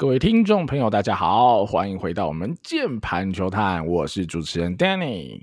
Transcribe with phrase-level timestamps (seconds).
[0.00, 5.42] 各位听众朋友，大家好，欢迎回到我们键盘球探，我是主持人 Danny，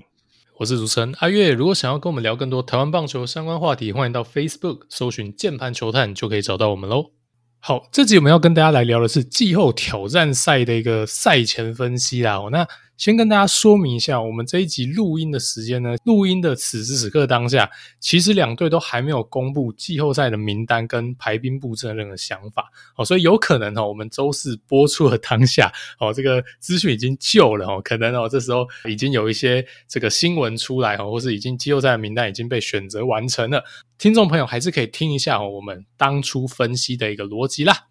[0.56, 1.52] 我是主持人阿月。
[1.52, 7.12] 如果想要跟我们聊更多台湾棒球相关话题，欢迎到 Facebook 搜寻键盘球探，就可以找到我们喽。
[7.60, 12.40] 好，这集我们要跟大家来聊的是季后挑战赛的一个赛前分析啦。
[12.50, 12.66] 那
[12.98, 33.62] 先跟大家说明一下，我们这一集录音的时间呢，录音的此时此刻当下，其实两队都还没有公布季后赛的名单跟排兵布阵的任何想法，哦，所以有可能哦，我们周四播出的当下，哦，这个资讯已经旧了哦，可能哦，这时候已经有一些这个新闻出来哦，或是已经季后赛的名单已经被选择完成了，
[33.96, 37.87] 听众朋友还是可以听一下哦，我们当初分析的一个逻辑啦。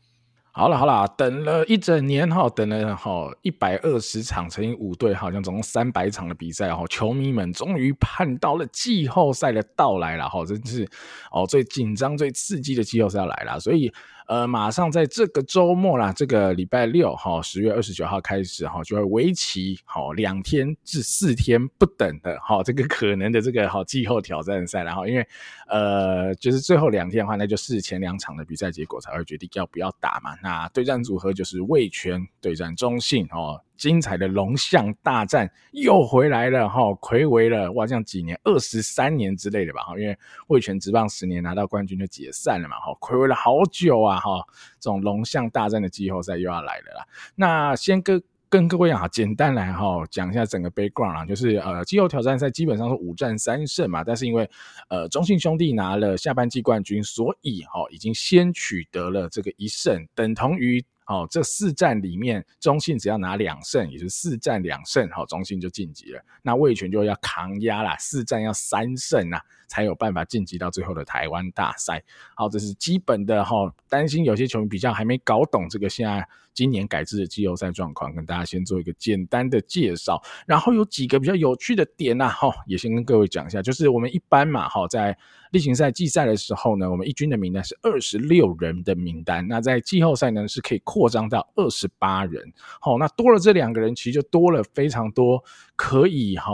[0.57, 10.89] 好了好了，等了一整年哈，等了哈一百二十场乘以五队，好像总共三百场的比赛哈，球迷们终于盼到了季后赛的到来了哈，真是
[11.31, 13.93] 哦最紧张、最刺激的季后赛要来了，所以。
[14.27, 25.25] 呃，马上在这个周末啦，这个礼拜六哈，十月二十九号开始哈，就会为期好两天至四天不等的哈，这个可能的这个好季后挑战赛，然后因为
[25.67, 30.35] 呃，就是最后两天的话，那就是前两场的比赛结果才会决定要不要打嘛。
[30.43, 33.61] 那对战组合就是味全对战中性哦。
[33.77, 44.43] 精彩的龙象大战又回来了哈，睽违了哇，这样几年二十三年之类的吧哈，因为味全职棒十年拿到冠军就解散了嘛哈，睽违了好久啊哈，
[44.79, 47.05] 这种龙象大战的季后赛又要来了啦。
[47.35, 54.49] 那先跟跟各位啊，简单来哈讲一下整个 background 啊，就是呃季后挑战赛基本上是五战三胜嘛，但是因为
[54.89, 60.83] 呃中信兄弟拿了下半季冠军，所以哈已经先取得了这个一胜，等同于。
[61.07, 66.21] 哦，这四战里面，中信只要拿两胜，也就是四战两胜，好，中信就晋级了。
[66.41, 72.03] 那味全就要扛压啦，四战要三胜啊，才有办法晋级到最后的台湾大赛。
[72.35, 73.73] 好，这是基本的哈。
[73.89, 76.27] 担心有些球迷比较还没搞懂这个现在
[76.57, 80.19] 今年改制的季后赛状况，跟大家先做一个简单的介绍。
[80.47, 85.15] 然后有几个比较有趣的点呐，哈，也先跟各位讲一下，就是我们一般嘛，哈，在
[85.51, 89.47] 例行赛季赛的时候呢，我们一军的名单是二十六人的名单。
[89.47, 92.51] 那在季后赛呢，是可以扩张到二十八人。
[92.81, 95.41] 好，那多了这两个人，其实就多了非常多
[95.75, 96.51] 可以哈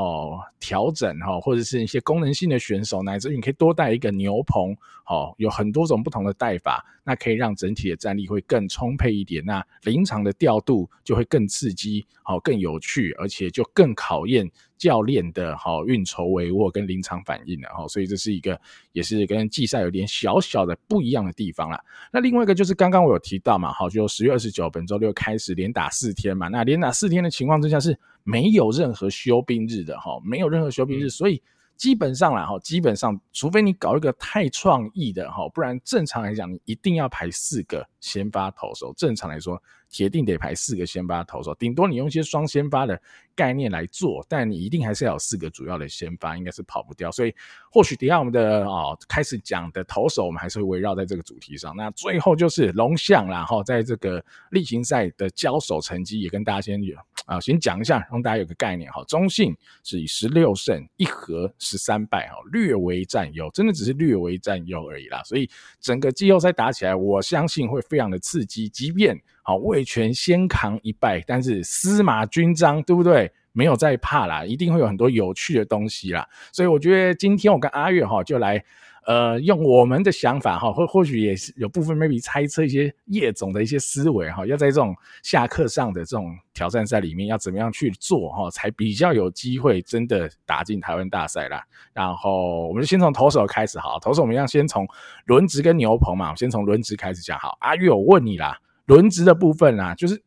[0.60, 4.76] 调整哈，或者是一些功能性的选手，乃至于你可以多带一个牛棚。
[5.06, 9.44] 好，有很多种不同的带法，那可以让整体的战力会更充沛一点。
[9.44, 14.50] 那临场的调度就会更刺激，好，更有趣，而且就更考验。
[14.76, 18.60] 教练的好运筹帷幄跟临场反应的哈，所以这是一个
[18.92, 21.82] 也是跟季赛有点小小的不一样的地方啦。
[22.12, 31.42] 那另外一个就是刚刚我有提到嘛，好，就十月二十九本周六开始连打四天嘛，那连打四天的情况之下是没有任何休兵日的哈，没有任何休兵日，所以
[31.76, 39.62] 基本上啦哈，基本上除非你搞一个太创意的哈，不然正常来讲你一定要排四个先发投手，正常来说。
[39.90, 43.00] 铁定得排四个先发投手，顶多你用一些双先发的
[43.36, 47.12] 概念来做，但你一定还是要有四个主要的先发，应该是跑不掉。
[47.12, 47.36] 所以
[47.72, 51.76] 或许等下我们的哦开始讲的投手，我们还是会围绕在这个主题上。
[51.76, 59.04] 那最后就是龙象啦，哈，在这个例行赛的交手成绩也跟大家先有啊先讲一下，让大家有个概念哈。
[59.08, 65.22] 中信是以十六胜一和十三败哈，略为占优，真的只是略为占优而已啦。
[65.24, 69.20] 所以整个季后赛打起来，我相信会非常的刺激，即便。
[69.46, 73.30] 好，味全先扛一败，但是司马军章对不对？
[73.52, 76.28] 没有在怕啦，一定会有很多有趣的东西啦。
[76.52, 78.64] 所以我觉得今天我跟阿月哈就来，
[79.06, 91.64] 呃，用我们的想法哈，或或许也是有部分 maybe 猜测一些叶总的一些思维哈，要在这种下课上的这种挑战赛里面要怎么样去做哈，才比较有机会真的打进台湾大赛啦。
[91.94, 94.88] 然后我们就先从投手开始好，投手我们要先从
[95.26, 97.58] 轮值跟牛棚嘛，我先从轮值开始讲好。
[97.62, 98.58] 阿月，我问你啦。
[98.86, 100.22] 轮值的部分啊，就是，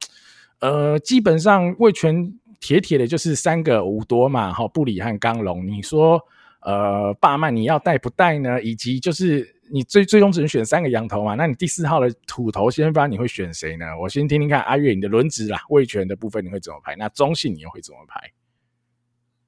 [0.61, 5.67] 呃，基本上味全铁铁的就是三个五多嘛，哈，布里和刚龙。
[5.67, 6.19] 你说，
[6.66, 8.60] 呃，霸曼你要带不带呢？
[8.60, 13.87] 以及就是你最最终只能选三个羊头嘛，那你第四号的土头先发你会选谁呢？
[14.00, 16.97] 我先听听看阿月你的轮值啦，味全的部分你会怎么排？
[16.97, 18.33] 那中信你又会怎么排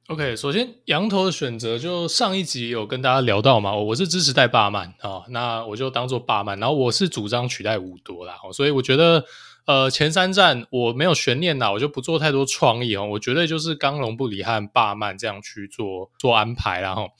[0.06, 9.24] ？OK，首先羊头的选择，就上一集有跟大家聊到嘛，我是支持带霸曼啊，那我就当做霸曼，然后我是主张取代五多啦，所以我觉得
[9.68, 17.10] 呃前三站我没有悬念啦，我就不做太多创意哦，我觉得就是刚龙布里和霸曼这样去做做安排啦齁。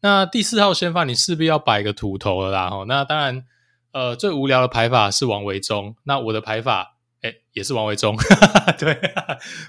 [0.00, 3.44] 那第四号先发你势必要摆个土头了啦齁，那当然
[3.92, 6.94] 呃最无聊的排法是王维忠，那我的排法。
[7.20, 8.16] 哎，也是王维中，
[8.78, 8.96] 对，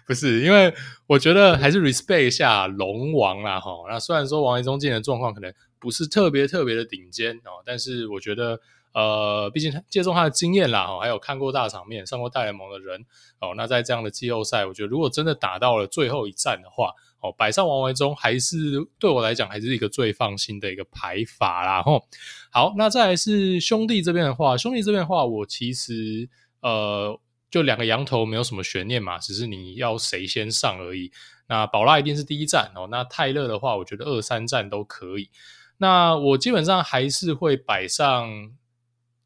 [0.05, 0.71] 不是，因为
[1.07, 3.71] 我觉得还是 respect 一下龙王啦，哈。
[3.89, 8.59] 那虽然说王维忠今年的状况可能不是特别特别的顶尖哦，但是我觉得
[8.91, 13.05] 呃，毕竟他借重他的经验啦，哦，还有看过大场面、上过大联盟的人，
[13.39, 16.91] 哦，那在这样的季后赛，我觉得如果真的打到了最后一战的话，
[17.21, 18.55] 哦，摆上王维中还是
[18.97, 22.03] 对我来讲还是一个最放心的一个排法啦，吼。
[22.49, 26.27] 好，那再来是兄弟这边的话，兄弟这边的话，我其实
[26.61, 27.19] 呃，
[27.51, 31.11] 就两个羊头没有什么悬念嘛，只是你要谁先上而已。
[31.47, 35.29] 那宝拉一定是第一站哦，那泰勒的话，我觉得二三站都可以。
[35.77, 38.51] 那我基本上还是会摆上。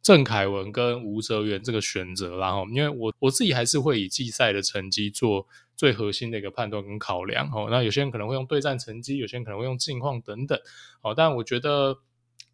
[0.03, 5.47] 郑凯文跟吴哲源这个选择，然后因为我我自己还是会以季赛的成绩做
[5.77, 7.69] 最核心的一个判断跟考量哦。
[7.71, 10.59] 那有些人可能会用对战成绩，有些人可能会用近况等等
[11.01, 11.13] 哦。
[11.15, 11.99] 但我觉得，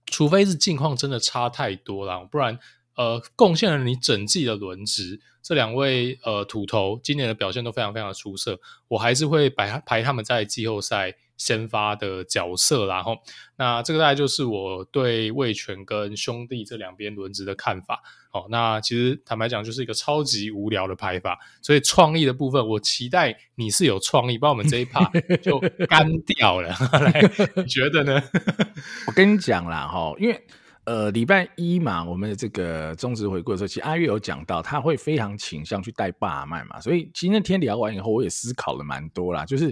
[0.06, 2.60] 除非是近况真的差太多了，不然
[2.96, 8.60] 呃，贡献了你整季的轮值，这两位呃土头今年的表现都非常非常的出色，
[8.90, 11.16] 我还是会排排他们在季后赛。
[11.40, 13.18] 先发的角色，然后
[13.56, 18.04] 那这个大概就是我对魏权跟兄弟这两边轮值的看法。
[18.32, 21.40] 哦，那其实坦白讲，就是一个超级无聊的排法。
[21.64, 25.04] 所以创意的部分，我期待你是有创意，不然我们这一趴
[25.42, 26.70] 就干掉了。
[27.02, 27.22] 来，
[27.56, 28.22] 你觉得呢？
[29.08, 30.46] 我跟你讲啦，哈，因为。
[30.90, 39.46] 呃，礼拜一嘛，我们的这个中职回顾的时候，其实阿月有讲到，他会非常倾向去带霸麦嘛，所以其实那天聊完以后，我也思考了蛮多啦。
[39.46, 39.66] 就是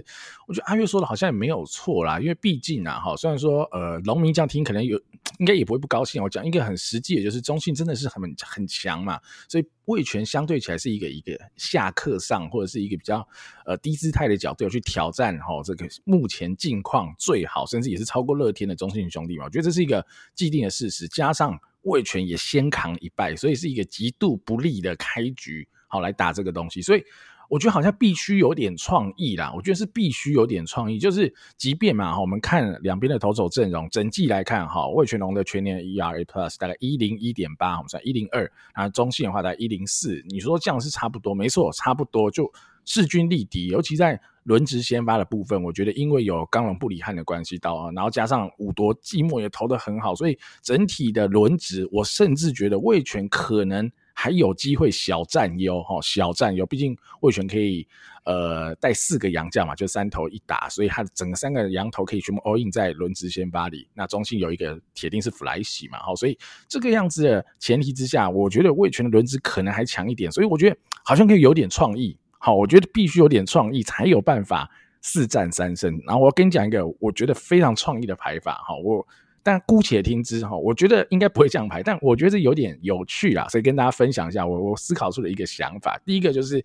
[0.47, 4.95] 我觉得阿月说的好像也没有错啦，因为毕竟啊，哈，虽然说呃，农民这样听可能有，
[5.39, 6.21] 应该也不会不高兴。
[6.21, 9.65] 我讲一个很实际的，就是中信真的是很很强嘛，所以。
[9.87, 13.25] 味全相对起来是一个一个下课上或者是一个比较
[13.65, 27.01] 呃低姿态的角度去挑战哈、这个目前境况最好甚至也是超过乐天的中信兄弟嘛，我觉得这是一个既定的事实，加上味全也先扛一败，所以是一个极度不利的开局，好来打这个东西，所以。
[27.49, 38.41] 我觉得好像必须有点创意啦，我觉得是必须有点创意，就是即便嘛，我们看两边的投手阵容，整季来看哈，魏全龙的全年 ERA Plus 大概一零一点八，我们算一零二，
[38.75, 42.51] 然后中信的话大概一零四，你说这样是差不多，没错，差不多就
[42.85, 53.91] 势均力敌，尤其在轮值先发的部分，我觉得因为有刚龙布里汉的关系到啊，然后加上五夺季末也投得很好，所以整体的轮值，我甚至觉得魏全可能。
[54.19, 57.87] 还有机会小占优哈，小占优，毕竟味全可以
[58.25, 63.87] 呃带四个洋将嘛，就三头一打，所以他整个三个洋头可以全部 all in 在轮值先发里。
[63.93, 66.35] 那中信有一个铁定是弗莱西嘛，好，所以
[66.67, 72.17] 这个样子的前提之下，我觉得味全的轮值可能还强一点，所以我觉得好像可以有点创意。
[72.39, 74.67] 好，我觉得必须有点创意才有办法
[74.99, 75.95] 四战三胜。
[76.07, 79.07] 然后我要跟你讲一个我觉得非常创意的排法，哈，我。
[79.47, 85.97] 但姑且听之哈，我觉得应该不会这样排，但我觉得有点有趣啦，所以跟大家分享一下我我思考出的一个想法。
[86.03, 86.61] 第一个就是，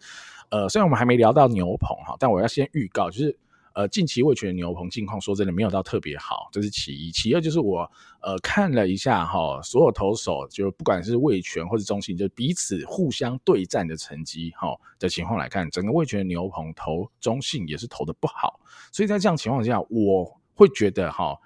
[0.51, 3.39] 呃，虽然我们还没聊到牛棚哈，但我要先预告，就是
[3.75, 7.13] 呃，近期味全的牛棚近况说真的没有到特别好，这是其一。
[7.13, 7.89] 其二就是我
[8.21, 18.59] 呃看了一下哈，所有投手就不管是味全或者中信，就彼此互相对战的成绩哈的情况来看，整个味全的牛棚投中信也是投的不好，
[18.91, 21.39] 所以在这样情况下，我会觉得哈。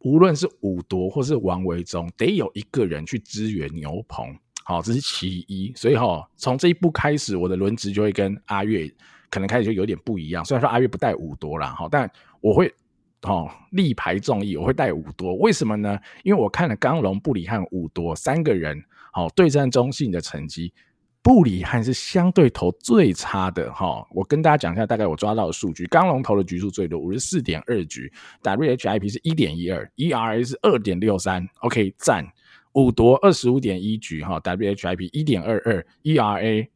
[0.00, 5.72] 无论是五夺或是王维忠，得有一个人去支援牛棚，好，这是其一。
[5.74, 8.88] 所以哈，从这一步开始，我的轮值就会跟阿月
[9.28, 10.44] 可能开始就有点不一样。
[10.44, 12.10] 虽然说阿月不带五夺啦，哈，但
[12.40, 12.72] 我会
[13.22, 15.34] 哦力排众议，我会带五夺。
[15.36, 15.98] 为什么呢？
[16.22, 18.80] 因为我看了刚龙、布里汉、五夺三个人，
[19.12, 20.72] 好对战中信的成绩。
[21.28, 28.10] 布里汉是相对投最差的哈，我跟大家讲一下，大概我抓到的数据，刚龙投的局数最多，五十四点二局
[28.42, 32.26] ，WHIP 是一点一二，ERA 是二点六三，OK 赞，
[32.72, 36.66] 五夺二十五点一局哈，WHIP 一点二二，ERA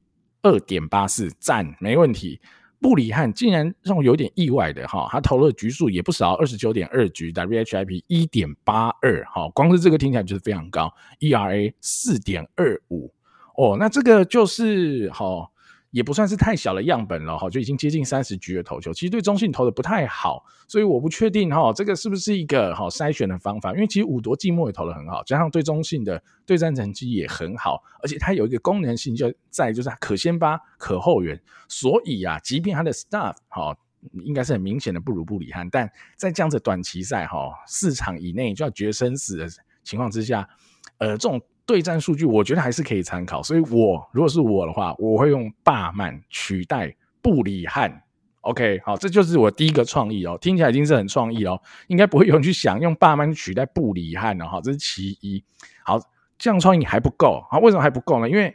[0.43, 2.39] 二点八四，赞，没问题。
[2.79, 13.11] 布里汉竟然让我有点意外的哈，他投了局数也不少，二十九点二局，WHIP 一点八二，哈，光是这个听起来就是非常高，ERA 四点二五。
[13.57, 15.51] 哦，那这个就是好、哦，
[15.91, 23.75] 也不算是太小的样本了哈，就已经接近三十局的投球，其实对中信投的不太好，所以我不确定哈、哦，这个是不是一个好筛选的方法？
[23.75, 33.77] 因为其实五夺季末也投的很好，加上对中信的对战成绩也很好，而且它有一个功能性就在就是可先发可后援，所以啊，即便他的 staff 哈，
[34.25, 39.47] 应该是很明显的不如布里汉，但在这样子短期赛哈，四场以内就要决生死的
[39.85, 40.49] 情况之下，
[40.97, 41.39] 呃，这种。
[41.65, 48.03] 对战数据，我觉得还是可以参考，所以我如果是我的话，我会用霸曼取代布里汉。
[48.41, 55.43] OK，好，这就是我第一个创意哦，听起来已经是很创意哦，应该不会有人去想用霸曼取代布里汉的哈，这是其一。
[55.85, 56.01] 好，
[56.37, 57.59] 这样创意还不够啊？
[57.61, 58.29] 为什么还不够呢？
[58.29, 58.53] 因为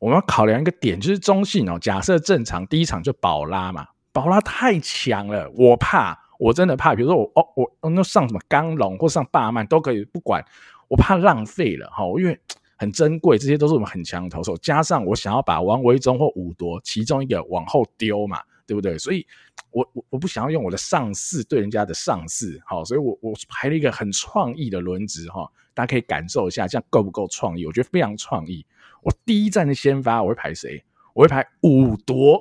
[0.00, 6.96] 我们要考量一个点，就是中性哦，假设正常第一场就宝拉嘛，宝拉太强了，我怕，我真的怕。
[6.96, 10.44] 比如说我哦，我那上什么钢龙或上霸曼都可以，不管。
[10.88, 12.38] 我怕浪费了哈，因为
[12.76, 18.96] 很珍贵，这些都是我们很强的投手，加上我想要把王维忠或五铎其中一个往后丢嘛，对不对？
[18.98, 19.26] 所以
[19.70, 27.66] 我我我不想要用我的上四对人家的上四，好，所以我我排了一个很创意的轮值哈，大家可以感受一下，这样够不够创意？
[27.66, 28.64] 我觉得非常创意。
[29.02, 30.82] 我第一站的先发我会排谁？
[31.14, 32.40] 我会排五铎。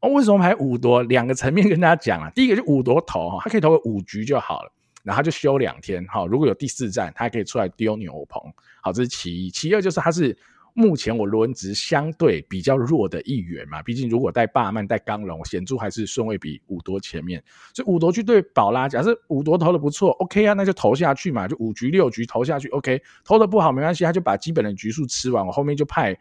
[0.00, 1.02] 哦，为什么排五铎？
[1.02, 2.30] 两个层面跟大家讲啊。
[2.30, 4.72] 第一个就武铎投哈，他可以投个五局就好了，
[5.02, 6.24] 然后他就休两天哈。
[6.26, 8.40] 如果有第四站，他还可以出来丢牛棚。
[8.80, 9.50] 好，这是其一。
[9.50, 10.36] 其二就是他是
[10.74, 13.82] 目前我轮值相对比较弱的一员嘛。
[13.82, 17.42] 毕竟如果带霸曼带刚龙，显著还是顺位比武铎前面。
[17.74, 23.02] 所以武铎去对宝拉，假设武铎投的不错，OK 啊，那就投下去嘛，就五局六局投下去，OK。
[23.24, 26.16] 投的不好没关系，他就把基本的局数吃完，我后面就派。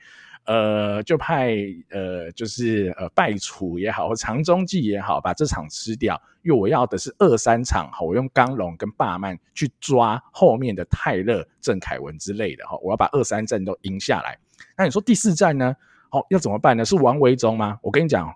[0.45, 1.55] 呃，就派
[1.89, 6.19] 呃，就是呃，败楚也好，或长中计也好，把这场吃掉。
[6.41, 14.37] 因为我要的是二三场，好，我用刚龙跟霸曼去抓后面的泰勒、郑凯文之类的，哈，我要把二三战都赢下来。
[14.75, 15.75] 那你说第四战呢？
[16.09, 16.83] 好，要怎么办呢？
[16.83, 17.77] 是王维忠吗？
[17.83, 18.33] 我跟你讲，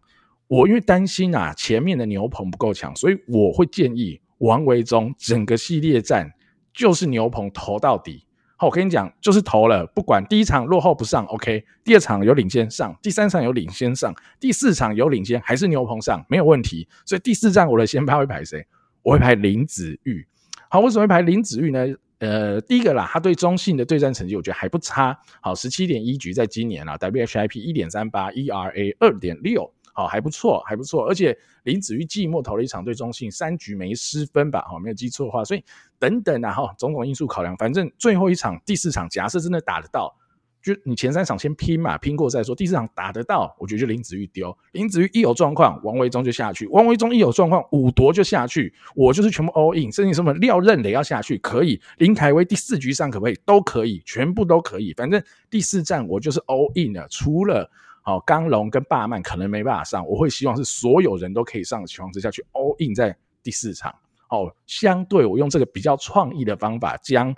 [0.47, 6.31] 我因为担心啊，前面的牛棚不够强，所以我会建议王维忠整个系列战
[6.71, 8.25] 就是牛棚投到底。
[8.57, 16.87] 好，我跟你讲，就是投了，不管第一场落后不上，OK，第二场有领先上，第三场有领先上，第四场有领先，还是牛棚上，没有问题。
[17.05, 18.65] 所以第四站我的先发会排谁？
[19.01, 20.25] 我会排林子玉。
[20.69, 21.85] 好，为什么会排林子玉呢？
[22.19, 25.19] 呃，第一个啦，他对中信的对战成绩我觉得还不差。
[25.41, 29.69] 好，十七点一局在今年啊，WHIP 一点三八，ERA 二点六。
[29.97, 34.61] 好，还不错，还不错，而且林子玉寂寞投了一场对中信，三局没失分吧？
[34.67, 35.63] 好，没有记错的话，所以
[35.97, 40.13] 等等啊，哈，种种因素考量，反正最后一场第四场，假设真的打得到，
[40.61, 53.39] 就你前三场先拼嘛，拼过再说，第四场打得到，我觉得就林子玉丢，林子玉一有状况，王维中就下去，王维中一有状况，武铎就下去，我就是全部 all in，甚至什么廖任磊要下去，可以，林凯威第四局上可不可以？
[53.45, 57.71] 都可以，全部都可以，反正第四站我就是 all in 了，除了。
[58.05, 63.93] 好，刚龙跟霸曼可能没办法上，我会希望是所有人都可以上的情况之下去 all in 在第四场。
[64.29, 67.35] 哦，相对我用这个比较创意的方法，将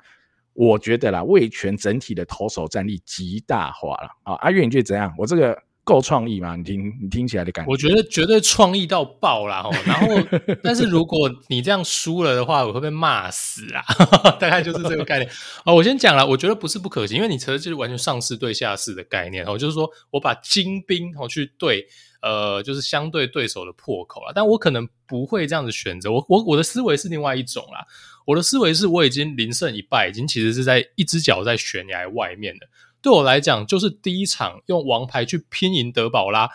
[0.52, 4.10] 我觉得啦，味全整体的投手战力极大化了。
[4.24, 5.16] 啊，阿月你觉得怎样？
[5.18, 5.58] 我这个。
[5.88, 6.58] 够创意吗？
[6.58, 9.64] 你听，你听起来的感觉，我觉得绝对创意到爆啦！
[9.86, 10.28] 然后，
[10.62, 13.82] 但是如果你这样输了的话，我会被骂死啊！
[14.38, 15.32] 大概就是这个概念。
[15.64, 21.88] 哦，我先讲了，我觉得不是不可行，因为你其实就是完全上士对下士的概念哦，就是说我把精兵哦去对
[22.22, 27.86] 呃，就是相对对手的破口了，但我可能不会这样子选择，我我我的思维是另外一种啦，
[28.26, 32.68] 我的思维是我已经零胜一败，已经其实是在一只脚在悬崖外面的。
[33.08, 36.50] 对我来讲，就是第一场用王牌去拼赢德保拉，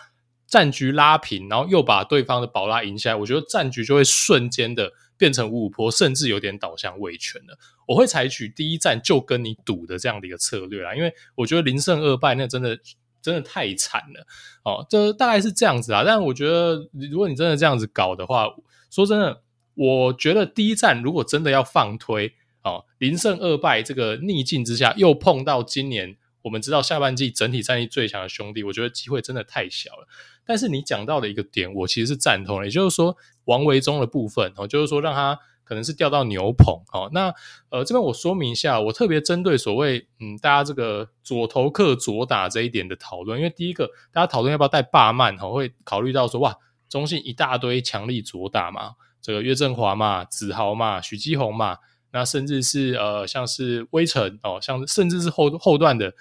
[0.45, 7.57] 战局拉平，然后又把对方的宝拉赢下来，我觉得战局就会瞬间的变成五五波，甚至有点倒向味全了。
[7.87, 12.77] 我会采取第一战就跟你赌的这样的一个策略啦，因为我觉得零胜二败那真的
[13.19, 14.27] 真的太惨了
[14.63, 16.03] 哦，这大概是这样子啊。
[16.05, 18.45] 但我觉得如果你真的这样子搞的话，
[18.91, 19.41] 说真的，
[19.73, 22.31] 我觉得第一战如果真的要放推
[22.63, 26.15] 哦，零胜二败这个逆境之下，又碰到今年。
[26.43, 30.07] 我们知道下半季整体战力最强的兄弟，我觉得机会真的太小了。
[30.45, 37.09] 但是你讲到的一个点，我其实是赞同的，也就是说王维中的部分哦，就是说让他可能是调到牛棚哦。
[37.13, 37.33] 那
[37.69, 46.57] 呃这边我说明一下，我特别针对所谓嗯大家这个左投客左打这一点的讨论，因为第一个大家讨论要不要带霸曼哦，会考虑到说哇
[46.89, 51.77] 中信一大堆强力左打嘛，这个岳振华嘛、子豪嘛、许基宏嘛。
[52.13, 56.13] 那甚至是呃，像是威城哦，像甚至是后后段的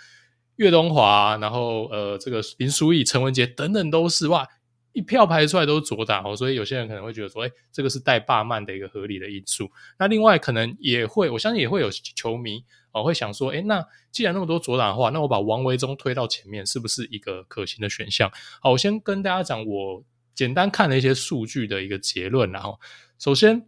[0.57, 4.49] 岳东华，然后呃，这个林书义、陈文杰等等都是哇，
[4.95, 9.71] 一票排出来都是左打哦，所以有些人可能会觉得说，哎，这个是带霸曼的一个合理的因素。
[9.99, 18.31] 那另外可能也会，我相信也会有球迷哦会想说，哎，那既然那么多左打的话，那我把王维忠推到前面，是不是一个可行的选项？
[18.63, 20.03] 好，我先跟大家讲，我
[20.35, 22.81] 简单看了一些数据的一个结论，然后
[23.19, 23.67] 首先。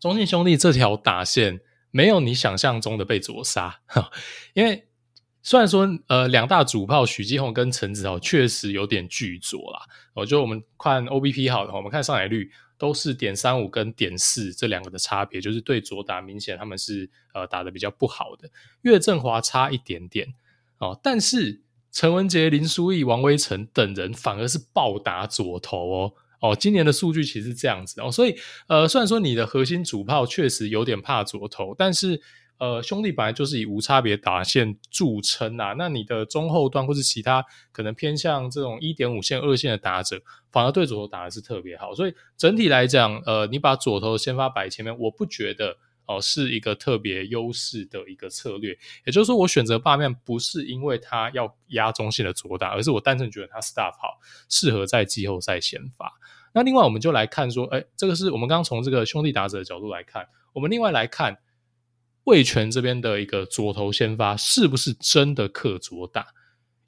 [0.00, 3.80] 中信兄弟这条打线没有你想象中的被左杀，
[4.54, 4.88] 因为
[5.42, 9.82] 虽然说呃两大主炮许继宏跟陈子豪确实有点巨左啦，
[10.14, 18.48] 我觉得我们看 OBP 好的话，我们看上海率都是点三五跟点四这两个的差别，就是对左打明显他们是呃打的比较不好的，
[18.82, 20.32] 岳振华差一点点
[20.78, 21.60] 哦，但是
[21.92, 26.14] 陈文杰、林书义、王威成等人反而是暴打左投哦。
[26.40, 28.34] 哦，今年的数据其实是这样子哦，所以
[28.66, 32.20] 呃，虽然说你的核心主炮确实有点怕左投，但是
[32.58, 37.42] 呃，兄弟本来就是以无差别打线著称啊，那你的中后段或是其他
[37.72, 40.20] 可能偏向这种一点五线、二线的打者，
[40.52, 45.78] 反而对左投打的是特别好，所以整体来讲，呃，你把左投先发摆前面，我不觉得
[46.16, 48.76] 哦，是一个特别优势的一个策略。
[49.06, 56.12] 也就是说，我选择罢面不是因为他要压中信的左打，而是我单纯觉得他 stuff 好，适合在季后赛先发。
[56.52, 61.38] 那另外，我们就来看说，哎，这个是我们刚刚从这个兄弟打者的角度来看，我们另外来看
[62.24, 66.26] 魏权这边的一个左投先发是不是真的克左打？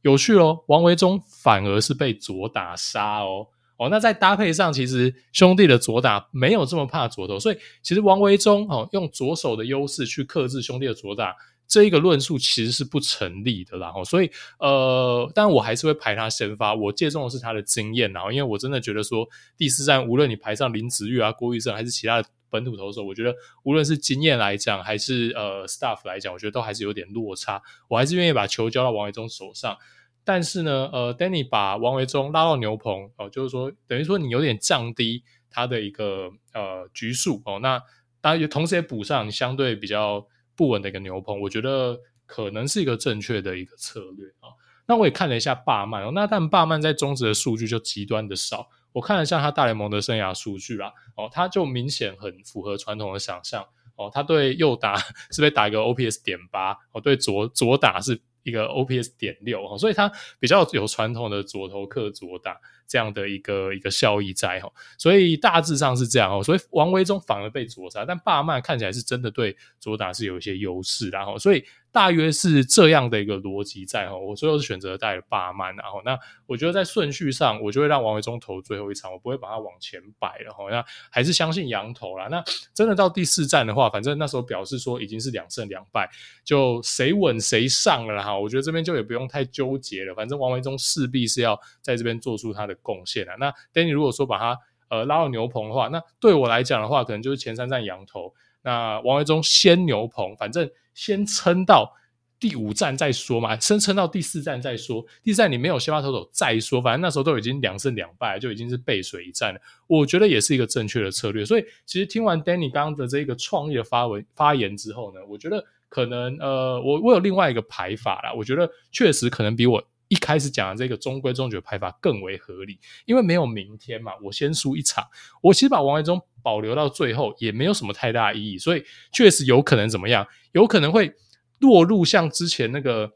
[0.00, 3.46] 有趣哦，王维中反而是被左打杀哦。
[3.84, 11.34] 哦，那在搭配上，其实兄弟的左打没有这么怕左投，所以其实王维忠哦用左手的优势去克制兄弟的左打，
[11.66, 13.86] 这一个论述其实是不成立的啦。
[13.86, 16.74] 然后，所以呃，但我还是会排他先发。
[16.74, 23.34] 我借重的是他的经验，然后因为我真的觉得说第四站无论你排上林子玉啊、郭玉正还是其他的本土投手，我觉得
[23.64, 27.62] 无论是经验来讲还是呃 staff 来讲，我觉得都还是有点落差。
[27.88, 29.76] 我还是愿意把球交到王维忠手上。
[30.24, 37.82] 但是呢，呃，Danny 把王维忠拉到牛棚哦，就是说等于说你有点降低他的一个呃局数哦，那
[38.20, 40.24] 当然也同时也补上你相对比较
[40.54, 44.54] 不稳的一个牛棚，我觉得可能是一个正确的一个策略啊、哦。
[44.86, 54.96] 那我也看了一下霸曼哦，那但霸曼在中职的数据就极端的少，我看了一下他大联盟的生涯数据啦，哦，他就明显很符合传统的想象哦，他对右打
[55.32, 58.22] 是被打一个 OPS 点八哦，对左左打是。
[58.42, 66.42] 一个 OPS 点六哈，所以它比较有传统的左投克左打这样的一个一个效益在哈，所以大致上是这样哦。
[66.42, 71.64] 所以王维忠反而被左杀，但罢曼看起来是真的对左打是有一些优势，然后所以。
[71.92, 80.70] 大约是这样的一个逻辑在哈，我最后是选择带了罢曼，然后那我觉得在顺序上，我就会让王维忠投最后一场，我不会把它往前摆了哈。
[80.70, 82.28] 那还是相信羊头啦。
[82.30, 86.08] 那真的到第四战的话，反正那时候表示说已经是两胜两败，
[86.42, 88.38] 就谁稳谁上了哈。
[88.38, 93.34] 我觉得这边就也不用太纠结了，反正王维忠势必是要在这边做出他的贡献啊。
[93.38, 98.32] 那 Danny 如果说把他呃拉到牛棚的话，那对我来讲的话，可能就是前三站羊头。
[98.62, 101.92] 那王维忠先牛棚，反正先撑到
[102.38, 105.04] 第五站再说嘛，先撑到第四站再说。
[105.22, 109.60] 第四站你没有先发投手再说，反正那时候都已经两胜两败，就已经是背水一战了。
[109.88, 111.44] 我觉得也是一个正确的策略。
[111.44, 118.32] 所以其实听完 Danny 刚刚的这个创意的发文发言之后呢，我觉得可能呃，我我有另外一个排法啦。
[118.32, 125.08] 我觉得确实可能比我一开始讲的这个中规中矩的排法更为合理，因为没有明天嘛，我先输一场，
[125.40, 126.20] 我其实把王维中。
[126.44, 130.26] 保留到最后也没有什么太大意义，所以确实有可能怎么样？
[130.50, 131.14] 有可能会
[131.60, 133.12] 落入像之前那个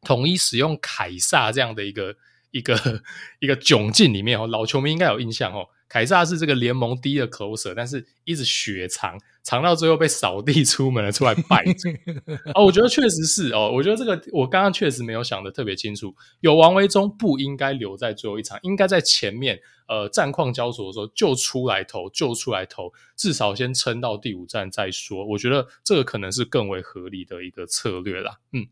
[0.00, 2.16] 统一使用凯撒这样的一个
[2.52, 3.02] 一个
[3.40, 4.46] 一个窘境里面哦。
[4.46, 5.68] 老球迷应该有印象哦。
[5.88, 11.64] 凯撒是这个联盟第一的 closer，但是一直血藏，藏到最后被扫地出门了，出来败
[12.54, 16.14] 哦，我觉得确实是哦，我觉得这个我刚刚确实没有想的特别清楚。
[16.40, 25.24] 有王维忠不应该留在最后一场，应该在前面呃战况焦灼的时候就出来投，就出来投，至少先撑到第五战再说。
[25.24, 28.40] 我觉得这个可能是更为合理的一个策略啦。
[28.52, 28.66] 嗯，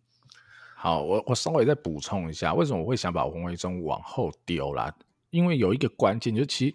[0.74, 4.92] 好，我我稍微再补充一下，为什么我会想把王维忠往后丢啦？
[5.34, 6.74] 因为有一个关键，就其实，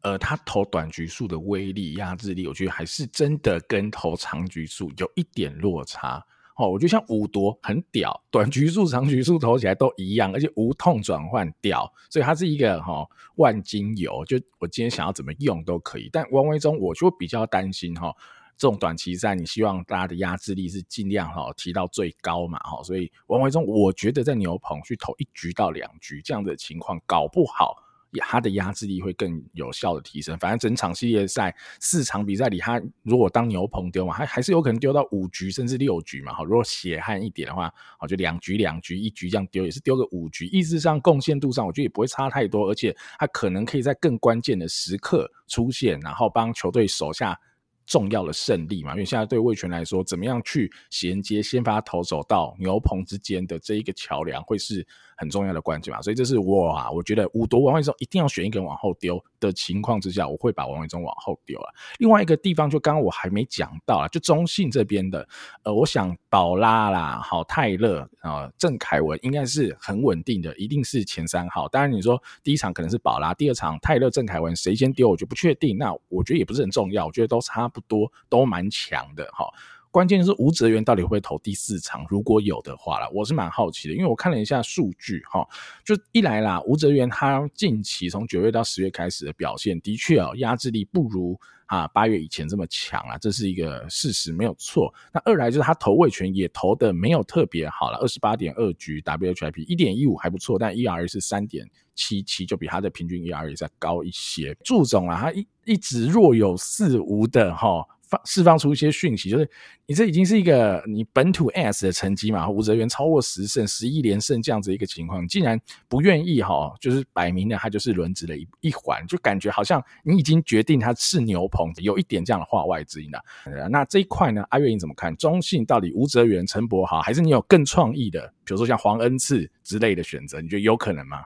[0.00, 6.24] 呃，他投短局数的威力、压制力，我觉得还是真的跟投长局数有一点落差。
[6.56, 16.08] 哦，我觉得像五夺很屌，短局数、长局数投起来都一样，而且无痛转换屌，所以它是一个哈、哦、万金油，就我今天想要怎么用都可以。
[16.12, 18.08] 但王维忠，我就比较担心哈。
[18.08, 18.16] 哦
[18.60, 27.74] 这种短期赛，你希望大家的压制力是尽量哈提到最高嘛哈，所以王维忠，我觉得在牛棚去投一局到两局这样的情况，搞不好
[28.18, 30.36] 他的压制力会更有效的提升。
[30.38, 36.42] 反正整场系列赛四场比赛里，他如果当牛棚丢嘛，还还是有可能丢到五局甚至六局嘛哈。
[36.42, 47.38] 如果血汗一点的话，好就两局两局一局这样丢，也是丢个五局，意志上贡献度上，我觉得也不会差太多，而且他可能可以在更关键的时刻出现，然后帮球队手下。
[47.86, 54.86] 重要的胜利嘛，因为现在对魏全来说，怎么样去衔接先发投手到牛棚之间的这一个桥梁，会是
[55.20, 56.00] 很重要的关键嘛。
[56.00, 61.74] 所以这是我啊，我觉得五夺王位中一定要选一个人往后丢的情况之下，我会把王位中往后丢了。
[61.98, 65.28] 另外一个地方，就刚刚我还没讲到啊，就中信这边的，
[65.64, 71.68] 呃，我想宝拉啦，好泰勒啊，郑凯文应该是很稳定的，一定是前三号。
[71.68, 75.76] 当然你说第一场可能是宝拉，第二场泰勒、郑凯文谁先丢，我就不确定。
[75.76, 79.46] 那我觉得也不是很重要，我觉得都差不多，都蛮强的哈。
[79.90, 82.06] 关键是吴哲源到底会投第四场？
[82.08, 85.44] 如果有的话啦，我是蛮好奇的，因为我看了一下数据哈，
[85.84, 94.94] 就一来啦，吴哲源他近期从九月到十月开始的表现，的确哦，压制力不如啊八月以前这么强啊，这是一个事实，没有错。
[95.12, 104.56] 那二来就是他投位权也投的没有特别好了，二十八点二局 WHIP 一点一五还不错，但 ERA 是三点七七，就比他的平均 ERA 再高一些。
[104.62, 107.84] 祝总啊，他一一直若有似无的哈。
[108.10, 109.48] 放释放出一些讯息，就是
[109.86, 123.22] 你这已经是一个你本土 S 的成绩嘛，武则元超过十胜、十一连胜这样子一个情况，竟然不愿意哈，就是摆明了他就是轮值的一一环，就感觉好像你已经决定他是牛棚，有一点这样的话外之音了。
[123.68, 125.16] 那这一块呢，阿月你怎么看？
[125.16, 130.40] 中信到底武则元、陈柏豪，还是你有更创意的，比如说像黄恩赐之类的选择？
[130.40, 131.24] 你觉得有可能吗？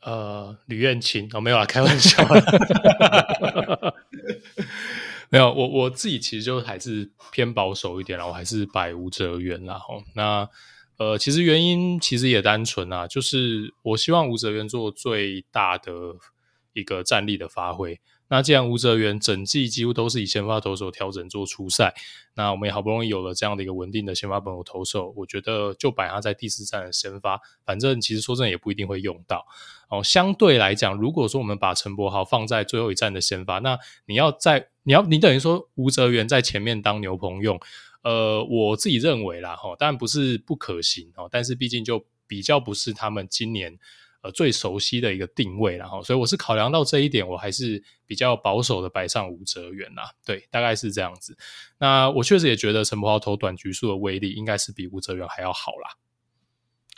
[0.00, 2.24] 呃，吕彦琴，哦、没有啊，开玩笑。
[5.30, 9.78] 没有，我我自己其实就还是偏保守一点啦，我还是摆吴哲元啦。
[9.78, 10.48] 吼，那
[10.96, 15.92] 呃，其实原因其实也单纯啊，就是我希望吴哲元做最大的
[16.72, 18.00] 一个战力的发挥。
[18.30, 21.94] 那既然吴哲元整季几乎都是以先发投手调整做出赛，
[22.34, 29.46] 那我们也好不容易有了这样的一个稳定的先发本土投手，我觉得就摆他在第四站的先发，反正其实说真的也不一定会用到。
[29.88, 37.60] 哦，相对来讲，如果说我们把陈柏豪放在最后一站的先发，那你要在你要你等于说吴哲元在前面当牛棚用，
[38.02, 43.78] 呃，我自己认为啦，哈，当然不是不可行哦，但是毕竟就比较不是他们今年。
[44.20, 50.10] 呃，最熟悉的一个定位，然后，所以我是考量到这一点，我还是比较保守的摆上吴哲元啦。
[50.24, 51.38] 对，大概是这样子。
[51.78, 55.90] 那我确实也觉得陈柏豪投短局数的威力应该是比吴哲元还要好啦。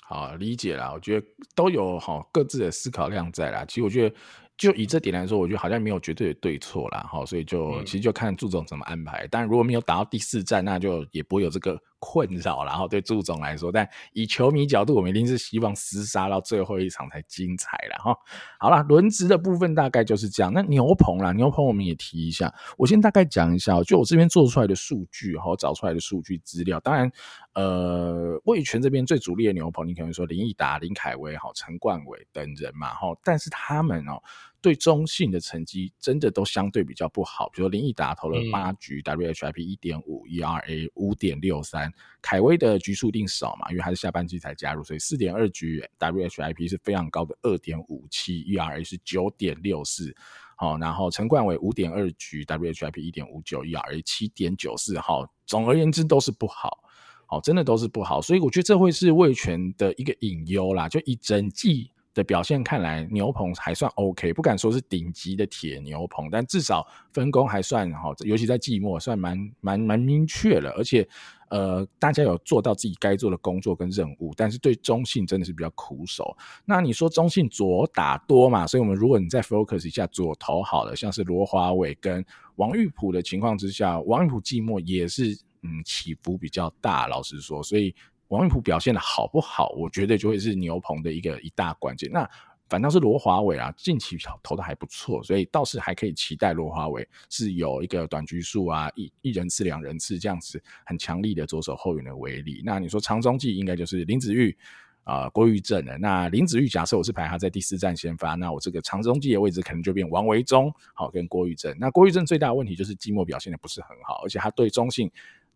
[0.02, 3.66] 好，理解啦，我觉得都有好各自的思考量在啦。
[3.68, 4.16] 其实我觉得。
[4.60, 9.26] 就以这点来说，我觉得好像没有绝对的对错啦，哈，所以就其实就看祝总怎么安排。
[9.28, 18.14] 当然，如果没有打到第四战，那就也不会有这个困扰，然后对祝总来说，但以球迷角度，我们一定是希望厮杀到最后一场才精彩了，哈。
[18.58, 20.52] 好了，轮值的部分大概就是这样。
[20.52, 22.52] 那牛棚啦，牛棚我们也提一下。
[22.76, 26.78] 我先大概讲一下，就我这边做出来的数据，哈，找出来的数据资料。
[26.80, 27.10] 当然，
[27.54, 34.20] 呃，魏权这边最主力的牛棚，你可能说林奕达、林凯威、哈、陈冠伟等人嘛，哈，但是他们哦。
[34.62, 50.14] 对中信的成绩真的都相对比较不好，比如林毅达投了八局，WHIP 一点五，ERA 五点六三，凯威的局数一定少嘛，因为他是下半季才加入，所以四点二局，WHIP 是非常高的二点五七，ERA 是九点六四，
[50.56, 56.84] 好，然后陈冠伟五点二局，WHIP 一点五九，ERA 七点九四，好，总而言之都是不好，
[57.26, 61.90] 好，真的都是不好，所以我觉得这会是味全的一个隐忧啦，就一整季。
[62.20, 70.70] 的表现看来，牛棚还算 OK，不敢说是顶级的铁牛棚，但至少分工还算好，尤其在季末算蛮蛮蛮明确了。
[70.72, 71.08] 而且，
[71.48, 76.36] 呃，大家有做到自己该做的工作跟任务，但是对中信真的是比较苦手。
[76.64, 78.66] 那你说中信左打多嘛？
[78.66, 82.24] 所以我们如果你再 focus 一下左投好了，像是罗华伟跟
[82.56, 87.94] 王玉普的情况之下，王玉普季末也是嗯起伏比较大，老实说，所以。
[88.30, 92.08] 王玉普表现的好不好，我觉得就会是牛棚的一个一大关键。
[92.12, 92.28] 那
[92.68, 102.62] 反倒是罗华伟啊，近期投的还不错，所以倒是还可以期待罗华伟是有一个短局数啊，一一人次、两人次这样子很强力的左手后援的威力。
[102.64, 104.56] 那你说长中继应该就是林子玉
[105.02, 105.98] 啊、郭玉正了。
[105.98, 111.76] 那林子玉假设我是排他在第四站先发，那我这个长中继的位置可能就变王维中好跟郭玉正。
[111.80, 115.10] 那郭玉正最大的问题就是季末表现的不是很好，而且他对中信。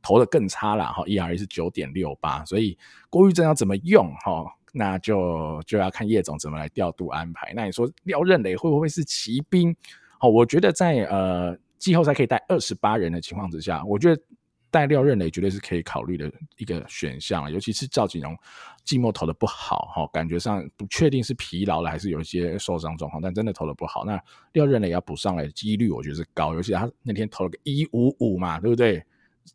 [0.04, 2.76] 投的更差了哈，ERA 是九点六八，所以
[3.08, 7.54] 郭玉正要怎么用哈，那就就要看叶总怎么来调度安排。
[7.56, 9.74] 那你说廖任磊会不会是骑兵？
[10.18, 14.22] 好，我觉得在呃季后赛可以带二十八人的情况之下，我觉得
[14.70, 18.36] 带廖任磊绝对是可以考虑的一个选项，尤其是赵景荣
[18.84, 24.20] 季末投的不好哈，感觉上不确定是疲劳了还是有一些受伤状况，但真的投的不好，那
[24.52, 29.02] 廖任磊要补上来的几率我觉得是高，尤其他那天投了个一五五嘛，对不对？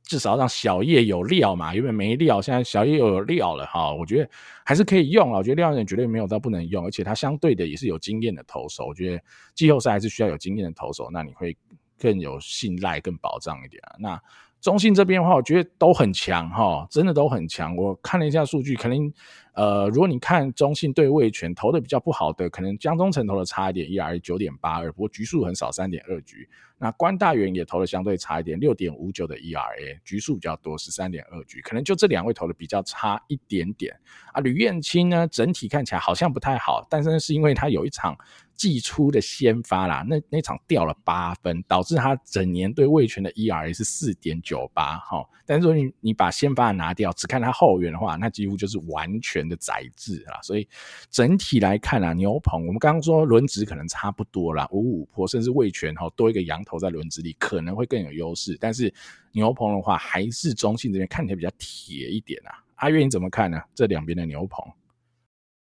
[0.04, 4.30] 至少让小叶有料嘛，因为没料，现在小叶有料了哈，我觉得
[4.66, 5.38] 还是可以用啊。
[5.38, 8.86] 我觉得廖任绝对没有到不能用，而且他相对的也是有经验的投手。
[8.86, 9.24] 我觉得
[9.54, 11.56] 季后赛还是需要有经验的投手，那你会
[11.98, 13.96] 更有信赖、更保障一点啊。
[14.00, 14.22] 那
[14.62, 17.76] 中信这边的话，我觉得都很强哈，真的都很强。
[17.76, 19.12] 我看了一下数据，可能。
[19.54, 26.48] 呃，如果你看中信对味全投的比较不好的，可能江中诚投的差一点，ERA 九点八二，不过局数很少，三点二局。
[26.78, 31.60] 那关大元也投的相对差一点，六点五九的 ERA，局数比较多，十三点二局。
[31.60, 33.94] 可能就这两位投的比较差一点点
[34.32, 34.40] 啊。
[34.40, 38.18] 吕彦青呢，整体看起来好像不太好，但是是因为他有一场
[38.60, 45.28] 季初的先发啦，那那场掉了八分，导致他整年对味全的 ERA 是四点九八哈。
[45.48, 49.40] 但是说你你把先发拿掉，只看他后援的话，那几乎就是完全。
[49.40, 50.68] 的宰制啊，所以
[51.10, 58.94] 整体来看啊，牛棚我们刚刚说轮值可能差不多啦，五五坡甚至味全哈多一个羊头在轮值里可能会更有优势，但是
[59.32, 62.52] 牛棚的话还是中信这边看起来比较铁一点啊。
[62.76, 63.60] 阿月你怎么看呢？
[63.74, 64.64] 这两边的牛棚？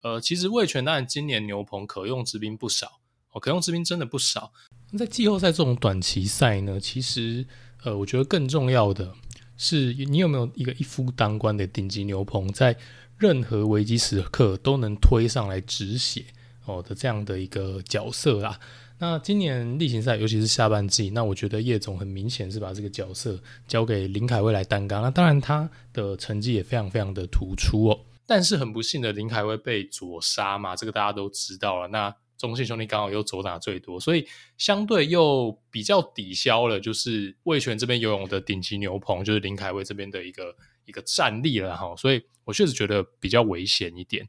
[0.02, 3.00] 呃，其实味全当然今年牛棚可用之兵不少
[3.32, 4.52] 哦，可用之兵真的不少。
[4.90, 7.46] 那在季后赛这种短期赛呢，其实
[7.84, 9.14] 呃，我觉得更重要的
[9.56, 12.76] 是，你有没有一个一夫当关的顶级牛棚，在
[13.18, 16.24] 任何危机时刻都能推上来止血
[16.64, 18.58] 哦的这样的一个角色啦。
[18.98, 25.02] 那今年例行赛，尤其是下半季，那我觉得叶总很明显是把这个角色交给林凯威来担纲。
[25.02, 28.00] 那当然他的成绩也非常非常的突出哦。
[28.30, 31.88] 但是很不幸的，林凯威被左杀嘛，这个大家都知道了。
[31.88, 34.24] 那中信兄弟刚好又左打最多，所以
[34.56, 41.92] 相对又比较抵消了，就是味全这边游泳的顶级牛棚，就是林凯威这边的一个一个战力了哈。
[41.96, 44.24] 所以我确实觉得比较危险一点。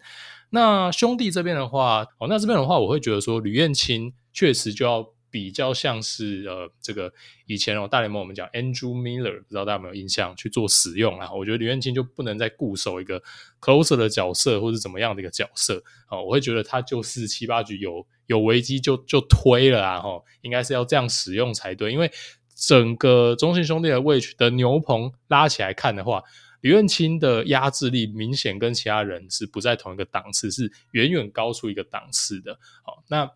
[0.50, 4.12] 那兄弟这边的话，哦，那这边的话，我会觉得说吕彦青。
[4.34, 7.12] 确实就要比较像是呃，这个
[7.46, 11.32] 以前哦，大联盟我们讲 Andrew Miller，不知道大家有没有印象去做使用啊？
[11.32, 13.24] 我觉得李彦青就不能再固守一个
[13.62, 16.22] closer 的角色，或是怎么样的一个角色啊？
[16.22, 20.00] 我会觉得他就是七八局有有危机就就推了啊！
[20.02, 22.12] 哈，应该是要这样使用才对，因为
[22.54, 26.22] 整个中信兄弟的位置的牛棚拉起来看的话，
[26.60, 32.60] 李彦青的压制力明显跟其他人是不在同一个档次，是远远高出一个档次的。
[32.84, 33.32] 好，那。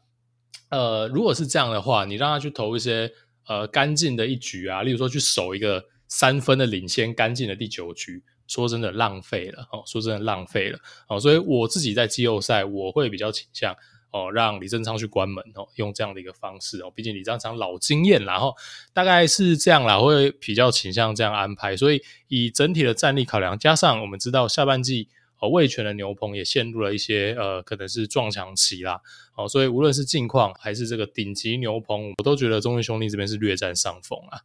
[0.70, 3.12] 呃，如果是这样的话，你让他去投一些
[3.48, 13.76] 呃干净的一局啊，例如说去守一个三分的领先干净的第九局，说真的浪费了哦，说真的浪费了哦，所以我自己在季后赛我会比较倾向
[14.12, 18.56] 哦，让李正昌去关门哦，用这样的一个方式哦，毕竟李正昌老经验，然后
[18.94, 25.10] 大概是这样啦，会比较倾向这样安排，所以以整体的战力考量，加上我们知道下半季。
[25.46, 29.00] 哦，味全的牛棚也陷入了一些呃，可能是撞墙期啦。
[29.36, 34.40] 哦，所以无论是近况还是这个顶级牛棚，我都觉得中信兄弟这边是略占上风啊。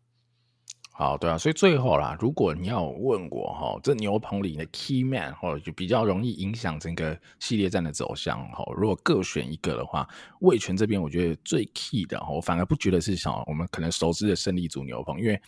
[0.92, 8.62] 好，对啊，所以最后啦，如果你要问我哈，这牛棚里的 key man 哈，就比较容易影响整个系列战的走向哈。
[8.76, 10.06] 如果各选一个的话，
[10.40, 15.40] 味全这边我觉得最 key 的哈，我反而不觉得是像我们可能熟知的胜利组牛棚，因为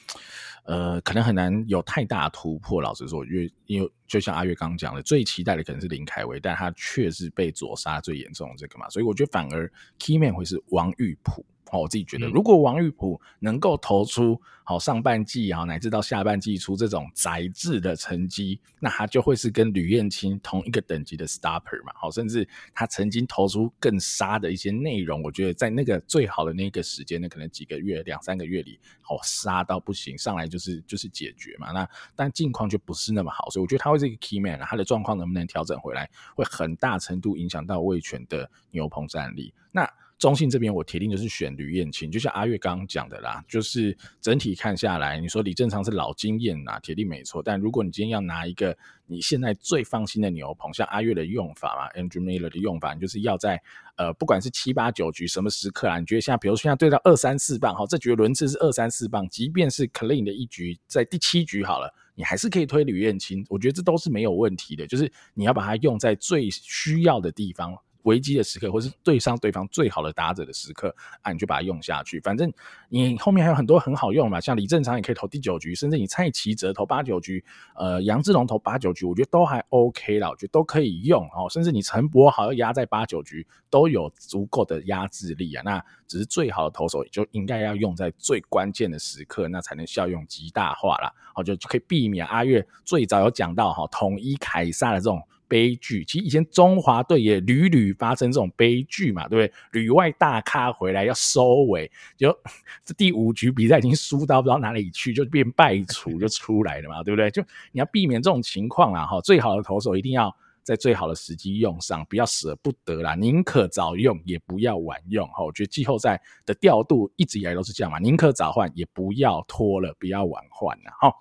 [0.64, 2.80] 呃，可能很难有太大突破。
[2.80, 11.42] 老实说，因为因为就像阿月刚刚讲的，最期待的可能是林凯威，但他却是被左杀最严重的这个嘛，所以我觉得反而 key man 会是王玉普。
[11.70, 21.90] 哦，我自己觉得，如果王玉普能够投出好上半季啊，乃至到下半季出这种宅制的成绩，那他就会是跟吕燕青同一个等级的 stopper 嘛。
[21.94, 31.72] 好，甚至他曾经投出更杀的一些内容，我觉得在那个最好的那个时间，呢可能几个月、两三个月里，好杀到不行，上来就是就是解决嘛。
[31.72, 39.52] 那但近况就不是那么好，所以我觉得他会是一个 key man，他的状况能不能调整回来，会很大程度影响到味权的牛棚战力。
[39.70, 39.88] 那
[40.18, 47.42] 中信这边，我铁定就是选吕彦青，就像阿月刚刚讲的啦，就是整体看下来，你说李正昌是老经验呐，铁定没错。
[47.42, 53.60] 但如果你今天要拿一个你现在最放心的牛棚，像阿月的用法嘛，Andrew Miller 的用法，你就是要在
[53.96, 67.76] 呃，不管是七八九局什么时刻啊，你觉得现在，比如说现在对到二三四棒，哈，这局轮次是二三四棒，即便是 clean 的一局，在第七局好了，你还是可以推吕燕青，我觉得这都是没有问题的，就是你要把它用在最需要的地方。
[68.02, 72.20] 危机的时刻，或是对上对方最好的打者的时刻，啊，你就把它用下去。
[72.20, 72.52] 反正
[72.88, 81.48] 你后面还有很多很好用嘛，像李正常也可以投第九局，甚至你蔡奇哲投八九局，呃，杨志龙投八九局，我觉得都还 OK 啦，我觉得都可以用哦。
[81.50, 85.62] 甚至你陈柏豪要压在八九局，都有足够的压制力啊。
[85.64, 91.12] 那只是最好的投手，就应该要用在最关键的时刻，那才能效用极大化啦。
[91.34, 95.22] 好，就就可以避免阿月最早有讲到哈，统一凯撒的这种。
[95.52, 99.82] 悲剧，其实以前中华队也屡屡发生这种悲剧嘛，对不对？
[99.82, 102.34] 旅外大咖回来要收尾，就
[102.82, 107.30] 这第五局比赛已经输到不知道哪里去，就变败处 就出来了嘛，对不对？
[107.30, 121.12] 就你要避免这种情况啦，哈，最好的投手一定要在最好的时机用上，不要舍不得啦，宁可早用也不要晚用，哈，我觉得季后赛的调度一直以来都是这样嘛，宁可早换也不要拖了，不要晚换了，哈。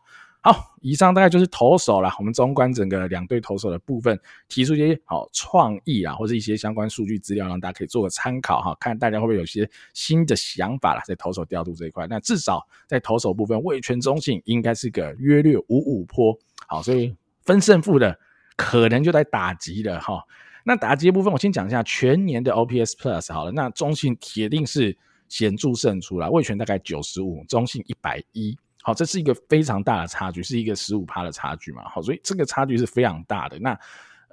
[0.44, 2.16] 好，以上大概就是投手啦。
[2.18, 8.76] 我们纵观整个两队投手的部分，提出一些好创意啊，或者一些相关数据资料，让大家可以做个参考哈。
[8.80, 12.08] 看大家会不会有些新的想法啦，在投手调度这一块。
[12.08, 16.36] 那至少在投手部分，味全中信应该是个约略五五坡。
[16.66, 18.18] 好，所以分胜负的
[18.56, 20.24] 可能就在打击了哈。
[20.64, 23.52] 那打击的部分，我先讲一下全年的 OPS Plus 好了。
[23.52, 24.98] 那中信铁定是
[25.30, 28.58] 显著胜出啦，味全大概九十五，中信一百一。
[28.84, 31.84] 好，这是一个非常大的差距，是一个十五趴的差距嘛。
[31.88, 33.60] 好，所以这个差距是非常大的。
[33.60, 33.80] 那，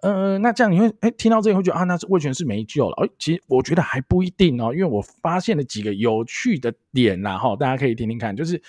[0.02, 3.04] 呃，那这样你会哎听到这里会觉得啊，那味全是没救了。
[3.04, 7.37] 哎，其实我觉得还不一定哦，因为我发现了几个有趣的点啦。
[7.37, 8.61] 哈，大家可以听听看，就是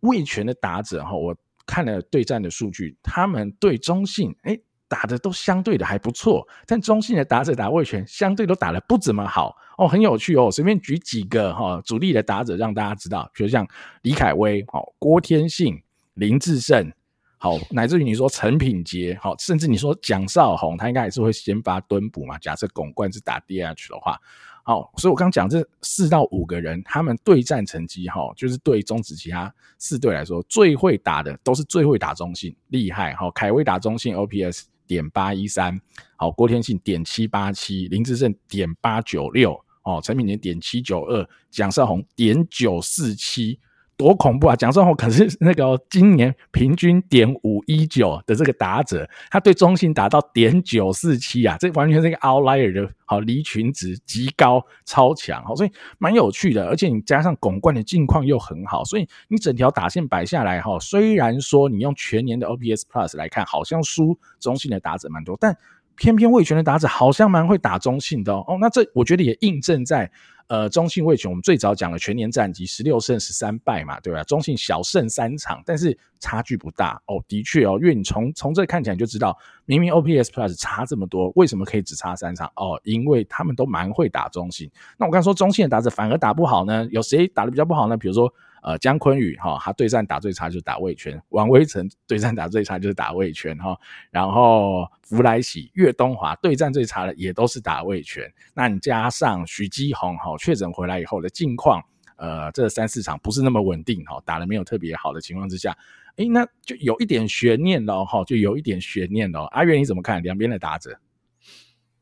[0.00, 1.36] 味全的打者哈，我
[1.66, 10.50] 看了对战的数据，他们对中信哎打的都相对的还不错，但中信的打者打味全相对都打的不怎么好哦，很有趣哦。
[10.50, 13.64] 随便举几个哈、哦、主力的打者让大家知道，比如像
[14.02, 15.80] 李凯威、好、哦、郭天信、
[16.14, 16.92] 林志胜，
[17.38, 22.36] 好乃至于你说陈品杰，好甚至你说蒋少红，他应该也是会先发蹲捕嘛。
[22.38, 24.18] 假设巩冠是打 DH 的话，
[24.64, 33.30] 好，所以我刚讲这四到五个人，他们对战成绩哈，就是对中职其他四队来说最会打的都是最会打中信，厉害哈。
[33.30, 34.64] 凯威打中信 OPS。
[34.88, 35.78] 点八一三，
[36.16, 43.58] 好，郭天信点七八七，林志胜点八九六，哦，陈敏年点七九二，蒋少宏点九四七。
[43.96, 44.54] 多恐怖啊！
[44.54, 56.68] 蒋少宏可是那个今年平均点五一九的这个打者，他对中信打到点九四七啊，这完全是一个 outlier 的好离群值极高超强，好，所以蛮有趣的。
[56.68, 65.56] 而且你加上巩冠的近况又很好，所以你整条打线摆下来哈，虽然说你用全年的 OPS Plus 来看，好像输中信的打者蛮多，但
[65.98, 68.32] 偏偏魏权的打子好像蛮会打中性的。
[68.32, 70.10] 哦，那这我觉得也印证在。
[70.48, 74.24] 呃，中信味全，我们最早讲了全年战绩十六胜十三败嘛，对吧？
[74.24, 77.22] 中信小胜三场，但是差距不大哦。
[77.28, 82.50] 的确哦，因为你从从这看起来就知道，明明 OPS Plus 差这么多，为什么可以只差三场？
[82.56, 84.70] 哦，因为他们都蛮会打中信。
[84.96, 86.88] 那我刚说中信的打者反而打不好呢？
[86.90, 87.96] 有谁打得比较不好呢？
[87.96, 88.32] 比如说。
[88.60, 93.78] 呃，江坤宇哈，他对战打最差就是打味全；王威成对战打最差就是打味全哈。
[94.10, 98.30] 然后福来喜、岳东华对战最差的也都是打味全。
[98.54, 101.82] 那你加上徐基宏哈，确诊回来以后的近况，
[102.16, 105.76] 呃，这三四场不是那么稳定哈，打得没有特别好的情况之下，
[106.16, 109.44] 哎，那就有一点悬念了哈，就有一点悬念了。
[109.52, 110.98] 阿元你怎么看两边的打者？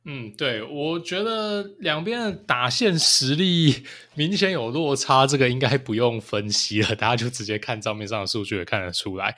[0.09, 9.35] 嗯，对，我觉得两边的打线实力明显有落差，这个应该不用分析了，大家就直接看账面上的数据也看得出来。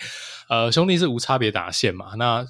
[0.50, 2.46] 呃，兄弟是无差别打线嘛，那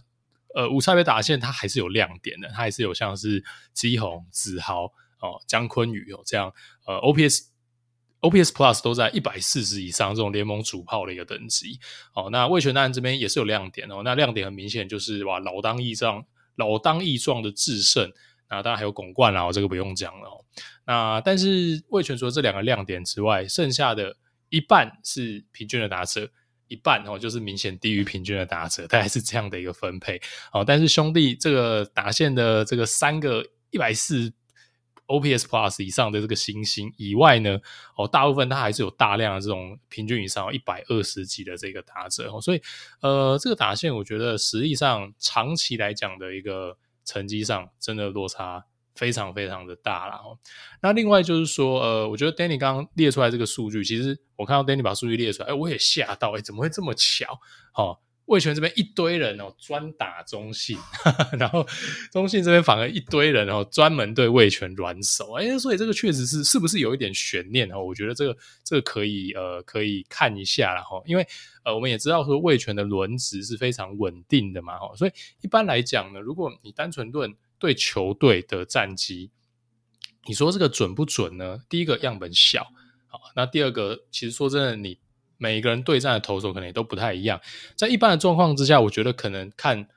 [0.56, 6.52] 呃无差别打线它还是有亮点的，它还是有像是基宏、子豪哦、姜坤宇哦这样
[6.86, 7.46] 呃 OPS
[8.20, 11.78] OPS Plus 都在一百四十以上这种联盟主炮的一个等级。
[12.14, 16.24] 哦，那味全男这边也是有亮点哦，那亮点很明显就是哇老当益壮。
[16.56, 18.12] 老当益壮的制胜，
[18.50, 20.44] 那当然还有巩冠啊，这个不用讲了哦。
[20.84, 24.16] 那但是味全除了这两个亮点之外，剩下的
[24.48, 26.28] 一半是平均的打者，
[26.66, 30.20] 一半哦就是明显低于平均的打者，大概是这样的一个分配
[30.52, 30.64] 哦。
[30.66, 34.32] 但是兄弟这个打线的这个三个一百四
[35.08, 37.58] OPS Plus 以上的这个新星以外呢，
[37.96, 42.62] 哦，大部分它还是有大量的这种平均以上一百二十级的这个打者哦，所以
[43.00, 50.38] 呃，这个打线我觉得实际上长期来讲的一个成绩上真的落差非常非常的大了哦。
[50.82, 57.40] 那另外就是说，呃，我觉得 Danny 刚刚列出来这个数据，其实我看到 Danny 把数据列出来，哎，我也吓到，哎，怎么会这么巧？
[57.74, 57.98] 哦。
[58.28, 61.66] 味全这边一堆人哦，专打中信，哈哈，然后
[62.12, 67.82] 中信这边反而一堆人哦，专门对味全软手，哎，所以这个确实是是不是有一点悬念哦？
[67.82, 71.26] 我觉得这个这个可以呃可以看一下了哈，因为
[71.64, 79.30] 呃我们也知道说味全的轮值是非常稳定的嘛哈，所以一般来讲呢，如果你单纯论对球队的战绩，
[80.26, 81.62] 你说这个准不准呢？
[81.68, 82.62] 第一个样本小，
[83.06, 84.98] 好，那第二个其实说真的你。
[85.38, 87.40] 每一个人对战的投手可能也都不太一样，
[87.76, 89.88] 在一般的状况之下，我觉得可能看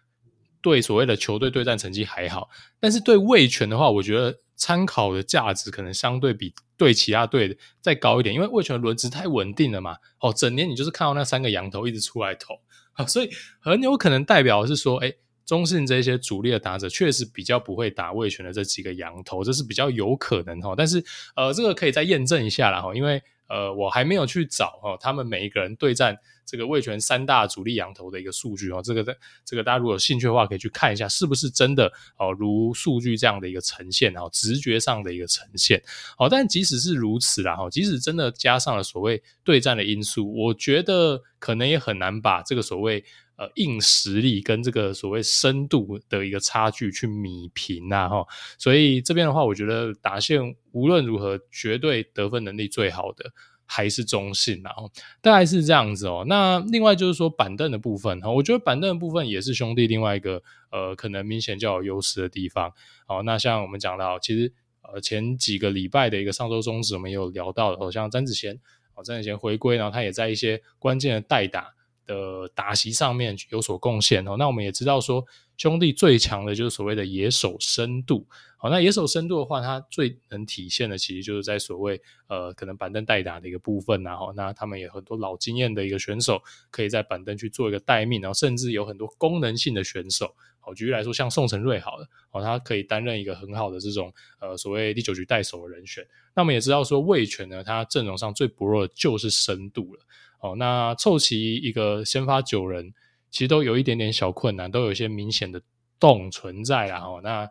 [0.62, 2.48] 对所谓的球队对战成绩还好，
[2.80, 12.60] 但是对味全的话，我觉得参考的价值可能相对比对其他队再高一点，因为味全轮值太稳定了嘛，哦，整年你就是看到那三个羊头一直出来投，
[12.94, 21.04] 啊，所以很有可能代表是说，诶，中信这些主力的打者确实比较不会打味全的这几个羊头，这是比较有可能哈，但是
[21.36, 23.20] 呃，这个可以再验证一下啦哈，因为。
[23.52, 35.84] 呃，我还没有去找哦，他们每一个人对战这个味全三大主力羊头的一个数据哦，这个在这个大家如果有兴趣的话，可以去看一下是不是真的哦，如数据这样的一个呈现，哦直觉上的一个呈现。
[36.18, 43.04] 哦，但即使是如此啦，哈，即使真的加上了所谓对战的因素，我觉得可能也很难把这个所谓。
[43.42, 48.24] 呃，硬实力跟这个所谓深度的一个差距去弭平呐，哈，
[48.60, 53.26] 所以这边的话，我觉得打线无论如何，绝对得分能力最好的
[53.66, 56.24] 还是中信，然后大概是这样子哦。
[56.28, 62.72] 那另外就是说板凳的部分哈，我觉得板凳的部分也是兄弟另外一个呃，可能明显较有优势的地方。
[63.08, 68.60] 好，那像我们讲到，其实呃前几个礼拜的一个上周中止，我们有聊到的，像詹子贤，
[68.94, 71.74] 哦，詹子贤回归，然后他也在一些关键的代打。
[72.12, 75.26] 的打席上面有所贡献哦，那我们也知道说，
[75.58, 78.28] 兄弟最强的就是所谓的野手深度。
[78.58, 86.40] 好，那野手深度的话，它最能体现的其实就是在所谓呃，可能板凳代打的一个部分，然后那他们也很多老经验的一个选手
[86.70, 96.06] 可以在板凳去做一个待命，然后甚至有很多功能性的选手，好，举例来说，像宋承瑞好了，哦，他可以担任一个很好的这种呃所谓第九局带手的人选。
[96.36, 100.02] 那我们也知道说魏全呢，他阵容上最薄弱的就是深度了。
[100.42, 102.94] 哦，那凑齐一个先发九人，
[103.30, 105.62] 其实都有一点点小困难，都有一些明显的
[106.00, 107.00] 洞存在啦。
[107.00, 107.50] 哦，那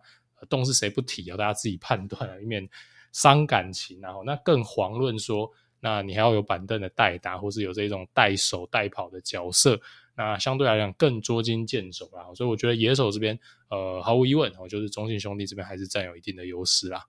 [0.48, 1.36] 洞是谁不提啊？
[1.36, 2.68] 大家自己判断啊，以免
[3.12, 4.00] 伤感情。
[4.00, 5.50] 然后，那更遑论说。
[5.82, 9.80] 那你还要有板凳的代打，或是有这种带手带跑的角色，
[10.14, 12.26] 那相对来讲更捉襟见肘啦。
[12.34, 17.06] 所以我觉得野手这边，呃，毫无疑问，哦，就是中信兄弟这边还是占有一定的优势啦。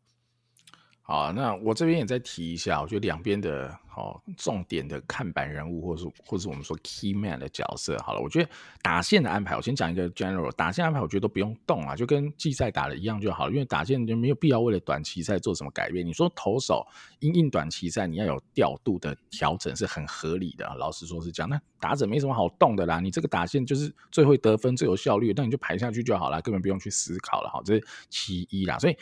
[1.02, 8.50] 好，那我这边也再提一下，我觉得两边的哦重点的看板人物，或是或是我们说 key man 的角色，好了，我觉得
[8.82, 16.06] 打线的安排，我先讲一个 general 打线安排，我觉得都不用动啊，就跟季赛打的一样就好了，因为打线就没有必要为了短期赛做什么改变。
[16.06, 16.86] 你说投手
[17.20, 21.50] 因应短期赛，你要有调度的调整是很合理的，老实说是这样。
[21.50, 28.98] 那打者没什么好动的啦，你这个打线就是最会得分、最有效率，那你就排下去就好了，根本不用去思考了，好，这是其一啦，所以。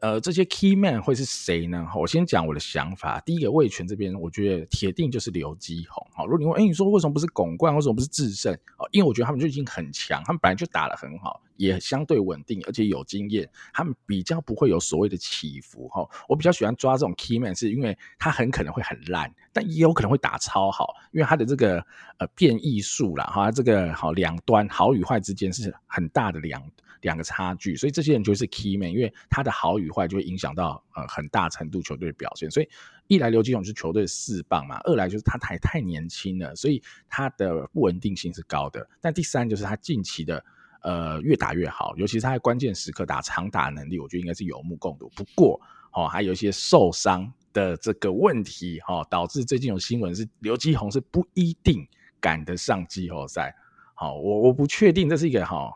[0.00, 1.86] 呃，这些 key man 会是谁呢？
[1.94, 3.20] 我先讲我的想法。
[3.20, 6.06] 第一个味全这边，我觉得铁定就是刘基宏。
[6.12, 7.74] 好，如果你问，哎，你说为什么不是巩冠？
[7.74, 8.52] 为什么不是智胜？
[8.76, 15.88] 哦，因为我觉得他们就已经很强，他们本来就打得很好，也相对稳定，而且有经验，他们比较不会有所谓的起伏。
[15.88, 21.78] 哈，我比较喜欢抓这种 key man，是因为他很可能会很烂，但也有可能会打超好，因为他的这个
[22.18, 26.60] 呃变异数啦，哈，这个好两端好与坏之间是很大的两。
[27.04, 32.50] 两个差距，所以这些人就是 key man，因为他的好与坏就会影响到呃很大程度球队的表现。
[32.50, 32.68] 所以
[33.08, 38.88] 一来刘基鸿是球队的四棒嘛，二来就是他太太年轻了，所以他的不稳定性是高的。
[39.02, 40.42] 但第三就是他近期的
[40.82, 45.10] 呃越打越好，尤其是他在关键时刻打长打能力，我觉得应该是有目共睹。
[45.14, 45.60] 不过
[45.92, 51.86] 哦，还有一些受伤的这个问题哈、哦，导致最近有新闻是刘基宏是不一定
[52.18, 53.54] 赶得上季后赛。
[53.94, 55.70] 好、哦，我我不确定这是一个哈。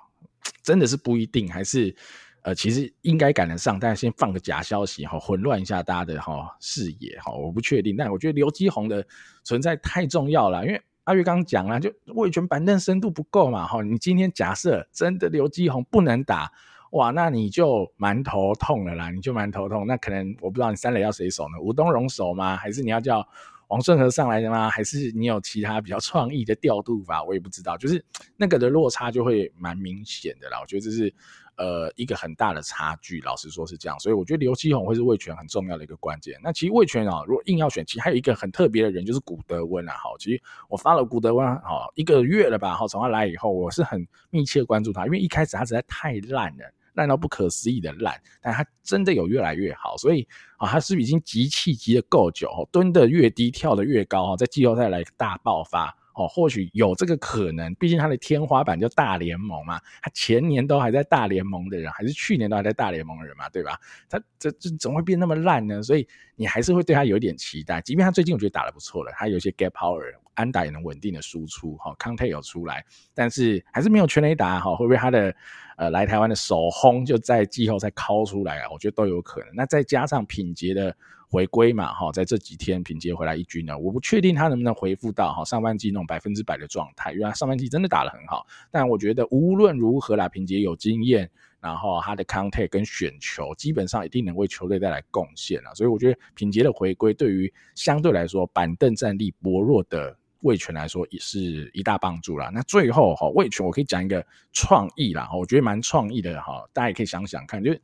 [0.68, 1.96] 真的是不一定，还是
[2.42, 7.96] 呃，其实应该赶得上，但是先放个假消息哈，混乱一下大家的哈视野哈，我不确定。
[7.96, 9.02] 但我觉得刘基宏的
[9.44, 13.80] 存在太重要了，因为阿月刚刚讲了，就味全板凳深度不够嘛哈。
[13.82, 16.52] 你今天假设真的刘基宏不能打，
[16.90, 19.86] 哇，那你就蛮头痛了啦，你就蛮头痛。
[19.86, 21.58] 那可能我不知道你三垒要谁守呢？
[21.62, 22.58] 吴东荣守吗？
[22.58, 23.26] 还是你要叫？
[23.68, 24.68] 王顺和上来的吗？
[24.68, 27.22] 还是你有其他比较创意的调度法？
[27.22, 28.04] 我也不知道，就是
[28.36, 30.58] 那个的落差就会蛮明显的啦。
[30.60, 31.12] 我觉得这是
[31.56, 33.98] 呃一个很大的差距，老实说是这样。
[34.00, 36.38] 所以我觉得刘基宏会是魏全很重要的一个关键。
[36.42, 39.92] 那其实魏全啊，如果硬要选，其实还有一个很特别的人，就是古德温啊。
[39.92, 42.74] 好，其实我发了古德温好一个月了吧？
[42.74, 46.72] 好，从他来以后，我是很密切关注他，因为一开始他实在太烂了。
[46.98, 50.26] 烂到不可思议的烂，但他真的有越来越好，所以
[50.56, 57.72] 啊，他是已经集气集得够久，蹲得越低，跳得越高，在季后赛来个大爆发哦，或许有这个可能。
[57.76, 63.78] 毕竟他的天花板就大联盟嘛，他前年都还在大联盟的人，还是去年都还在大联盟的人嘛，对吧？
[64.10, 65.80] 他这这怎么会变那么烂呢？
[65.80, 70.02] 所以你还是会对他有点期待，即便他最近我觉得打得不错了，他有些 gap power。
[70.38, 75.34] 安打也能稳定的输出，哈，康泰有出来，但是还是没有全垒打，哈，会不会他的
[75.76, 78.70] 呃来台湾的首轰就在季后赛敲出来啊？
[78.70, 79.48] 我觉得都有可能。
[79.52, 80.96] 那再加上品杰的
[81.28, 88.46] 回归嘛，哈，在这几天品杰回来一军呢，我不确定他能不能恢复到哈上半季那种百分之百的状态，因为他上半季真的打得很好。
[88.70, 91.28] 但我觉得无论如何啦，品杰有经验。
[91.60, 102.50] 然后他的 contact 跟选球基本上一定能为球队带来贡献啊，所以我觉得品杰的回归对于相对来说板凳战力薄弱的味全来说也是一大帮助啦。
[102.52, 107.82] 那最后哈，味全我可以讲一个创意啦，我觉得蛮创意的哈，大家也可以想想看，就是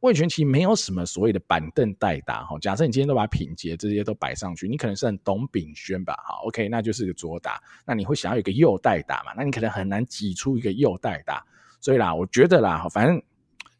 [0.00, 2.58] 味全其实没有什么所谓的板凳代打哈。
[2.58, 9.32] 假设你今天都把品杰这些都摆上去，你可能是很董炳轩吧，好，OK，那就是个左打，那你会想要一个右代打嘛？
[9.36, 11.44] 那你可能很难挤出一个右代打。
[11.80, 13.22] 所以啦，我觉得啦，反正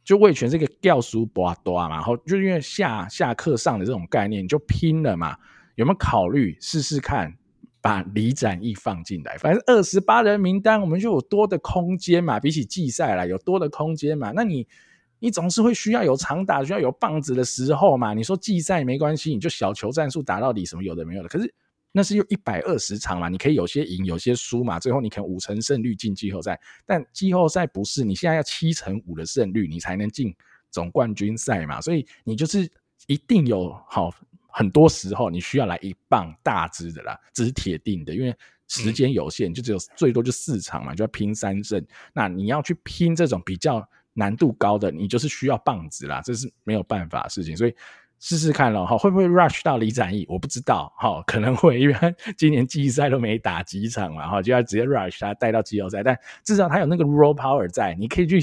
[0.05, 5.37] 就味全这个掉书博多嘛，然后就因为下下课上的这种概念，你就拼了嘛。
[5.77, 7.33] 有没有考虑试试看
[7.83, 9.37] 把李展毅放进来？
[9.37, 12.41] 反正二十八人名单，我们就有多的空间嘛。
[12.41, 14.33] 比起季赛来，有多的空间嘛。
[14.35, 14.67] 那你
[15.19, 18.15] 你总是会需要有长打，需要有棒子的时候嘛。
[18.15, 21.29] 你说季赛没关系，你就小球战术打到底，什么有的没有的。
[21.29, 21.53] 可是。
[21.95, 26.59] 那是有一百二十场嘛，你可以有些赢，有些输嘛，最后你可能五成胜率进季后赛。
[26.87, 30.35] 但季后赛不是，你现在要七成五的胜率，你才能进
[30.71, 31.83] 总冠军赛嘛。
[31.83, 32.67] 所以你就是
[33.09, 34.11] 一定有好
[34.53, 38.35] 很多时候，你需要来一棒大支的啦，这是铁定的，因为
[38.69, 41.85] 时间有限，就只有最多就四场嘛，就要拼三胜。
[42.13, 43.83] 那你要去拼这种比较
[44.13, 47.57] 难度高的，你就是需要棒子啦，这是没有办法的事情。
[47.57, 47.75] 所以。
[48.25, 50.25] 试试看了哈，会不会 rush 到李展毅？
[50.29, 56.05] 我不知道哈，可能会，因为他 今年季赛都没打几场嘛，哈，就要直接 rush 他带到季后赛。
[56.05, 58.41] 但至少他有那个 raw power 在，你可以去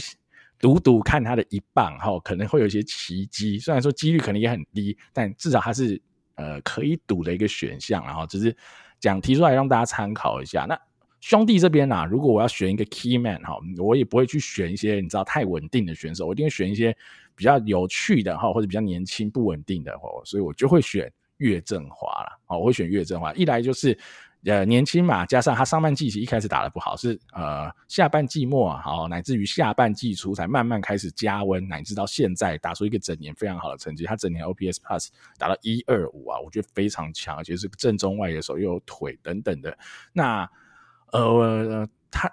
[0.59, 3.57] 赌赌看他的一棒哈，可能会有一些奇迹。
[3.57, 6.01] 虽然说几率可能也很低，但至少他是
[6.35, 8.05] 呃可以赌的一个选项。
[8.05, 8.55] 然后只是
[8.99, 10.65] 讲提出来让大家参考一下。
[10.69, 10.79] 那
[11.21, 16.95] 兄弟这边呐、啊，如果我要选一个 key man 哈，我也不会去选一些你知道太稳定的选手，我一定会选一些。
[17.35, 19.93] 比较有趣的哈，或者比较年轻不稳定的，
[20.25, 22.37] 所以我就会选岳振华了。
[22.49, 23.97] 我会选岳振华，一来就是
[24.45, 34.05] 呃年轻嘛，加上他上半季其实一开始打得不好，是呃下半季末好，乃至于下半季初才慢慢开始加温，乃至到现在打出一个整年非常好的成绩。
[34.05, 39.77] 他整年 OPS Plus 打到一二五啊，我觉得非常强，而且是正中外野手，又有腿等等的。
[40.13, 40.49] 那
[41.11, 42.31] 呃他。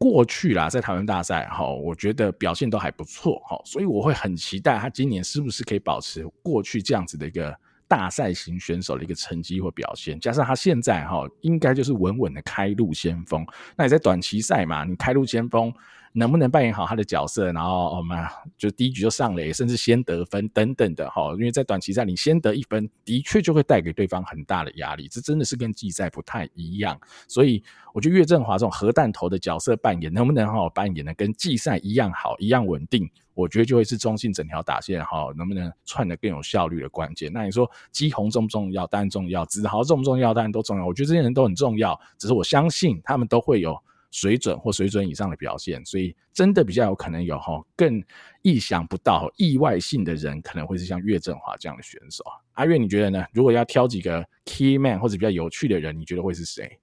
[0.00, 7.52] 过去啦，在台湾大赛哈，我觉得表现都还不错哈，所以我会很期待他今年是不是可以保持过去这样子的一个
[7.88, 13.44] 大赛型选手的一个成绩或表现，加上他现在哈，应该就是稳稳的开路先锋。
[13.74, 15.72] 那你在短期赛嘛，你开路先锋。
[16.12, 18.18] 能不能扮演好他的角色，然后我们
[18.56, 21.32] 就第一局就上垒，甚至先得分等等的哈。
[21.32, 25.06] 因为在短期赛，你先得一分，的确就会带给对方很大的压力。
[25.08, 26.98] 这真的是跟季赛不太一样。
[27.26, 33.08] 所以我觉得岳振华这种核弹头的角色扮演，能不能好好扮演的跟季赛一样好，一样稳定？
[33.34, 37.32] 我觉得就会是中信整条打线哈，能不能串得更有效率的关键。
[37.32, 38.84] 那你说基宏重不重要？
[38.88, 39.44] 当然重要。
[39.44, 40.34] 子豪重不重要？
[40.34, 40.84] 当然都重要。
[40.84, 43.80] 我觉得这些人都很重要，只是我相信他们都会有。
[44.10, 48.02] 水准或水准以上的表现，所以真的比较有可能有哈更
[48.42, 52.24] 意想不到、意外性的人，可能会是像岳振华这样的选手。
[52.52, 53.24] 阿岳，你觉得呢？
[53.32, 56.78] 如果要挑几个 key man 或者比较有趣的人，你觉得会是谁？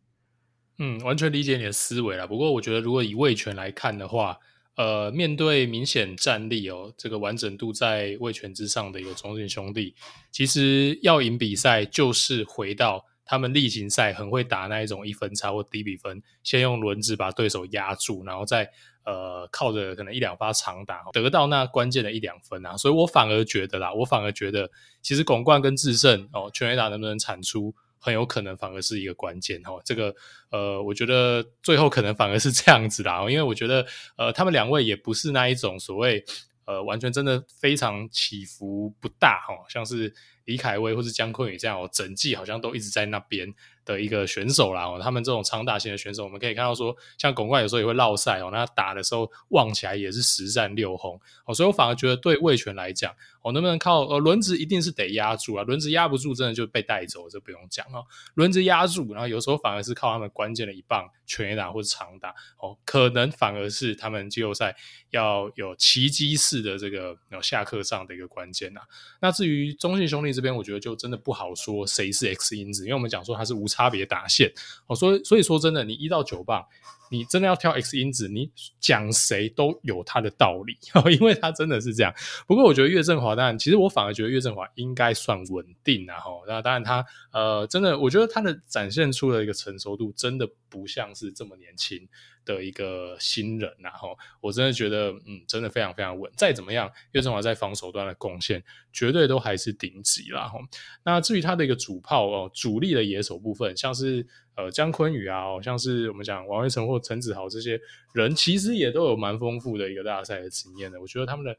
[0.78, 2.28] 嗯，完全理解你的思维了。
[2.28, 4.38] 不过我觉得，如果以味全来看的话，
[4.76, 9.96] 呃，面对明显战力哦，这个完整度在味全之上的一个中信兄弟，
[10.32, 13.06] 其实要赢比赛就是回到。
[13.26, 18.70] 他们例行赛很会打那一种一分差或低比分，先用轮子把对手压住，然后再
[19.04, 22.78] 呃靠着可能一两发长打得到那关键的一两分啊。
[22.78, 24.70] 所以我反而觉得啦，我反而觉得
[25.02, 29.82] 其实巩冠跟智胜哦，全垒打能不能产出，很有可能反而是一个关键哦。
[29.84, 30.16] 这个
[30.52, 33.86] 呃，我觉得最后可能反而是这样子啦，因为我觉得
[34.18, 36.24] 呃他们两位也不是那一种所谓
[36.66, 40.14] 呃完全真的非常起伏不大哈，像是。
[40.46, 43.52] 李凯威或是姜昆宇这样哦，整季好像都一直在那边
[43.84, 53.12] 的一个选手啦哦，他们这种长打型的选手，我们可以看到说，像巩冠有时候也会落赛哦，那打的时候望起来也是十战六红哦，所以我反而觉得对味全来讲
[53.46, 64.76] 哦，能不能靠呃轮子一定是得压住啊，轮子压不住真的就被带走，这不用讲哦，轮子压住，然后有时候反而是靠他们关键的一棒全打或者长打哦，可能反而是他们季后赛
[65.12, 68.82] 要有奇迹式的这个有下课上的一个关键呐。
[69.22, 74.52] 那至于中信兄弟这边，我觉得就真的不好说谁是 X 因子，因为我们讲说他是无差别打线
[74.88, 76.66] 哦，所以所以说真的，你一到九棒，
[77.10, 78.50] 你真的要挑 X 因子，你
[78.80, 80.78] 讲谁都有他的道理，
[81.20, 82.14] 因为他真的是这样。
[82.48, 92.08] 不过我觉得岳振华，当然，其实我反而觉得岳振华应该算稳定啊，哈，那当然他呃，真的，我觉得他的展现出了一个成熟度，真的不像是这么年轻
[92.46, 96.32] 的一个新人，然后我真的觉得，嗯，真的非常非常稳。
[96.38, 100.48] 再怎么样，岳振华在防守端的贡献，绝对都还是顶级啦。
[100.48, 100.60] 吼，
[101.04, 104.26] 那至于他的一个主炮哦，主力的野手部分，像是。
[104.58, 107.78] 呃，江坤宇啊，像是我们讲王威晨或陈子豪这些
[108.14, 111.02] 人，其实也都有蛮丰富的一个大赛的经验的。
[111.02, 111.54] 我觉得他们的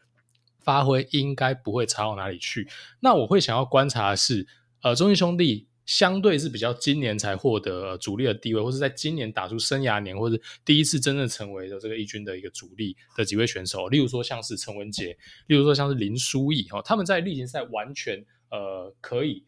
[0.61, 2.67] 发挥应该不会差到哪里去。
[3.01, 4.47] 那我会想要观察的是，
[4.81, 15.17] 呃，中信兄弟相对是比较今年才获得主力的地位，或是在今年打出生涯年，或是第一次真正成为的这个一军的一个主力的几位选手，例如说像是陈文杰，
[15.47, 19.43] 例如说像是林书义，哈，他们在例行赛完全呃可以。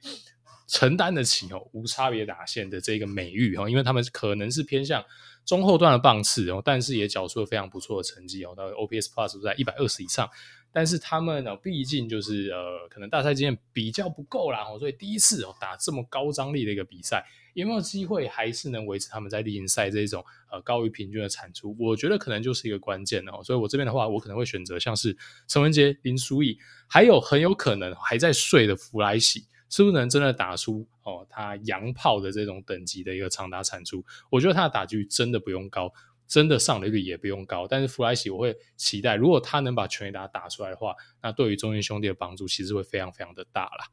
[0.71, 5.03] 承担得起哦，无差别打线的这个美誉哦，因为他们可能是偏向
[5.47, 10.29] 中后段的棒次哦，但是也缴出了非常不错的成绩哦，到 OPS Plus 在一百二十以上。
[10.73, 21.75] 但是他们呢，毕竟就是呃，可能大赛经验比较不够啦，所以第一次哦打这么高张力的一个比赛，有没有机会还是能维持他们在例行赛这种呃高于平均的产出？
[21.79, 23.43] 我觉得可能就是一个关键哦。
[23.43, 25.17] 所以我这边的话，我可能会选择像是
[25.47, 29.47] 陈文杰、林书义，还有很有可能还在睡的弗莱喜。
[29.71, 34.03] 是不是能真的打出哦，他洋炮的这种等级的一个长达产出？
[34.31, 35.93] 我觉得他的打击率真的不用高，
[36.29, 37.67] 真的上垒率也不用高。
[37.67, 43.89] 但是弗莱西我会期待，如果他能把全垒打打出来的话，那对于中信兄弟的帮助其实会非常非常的大啦。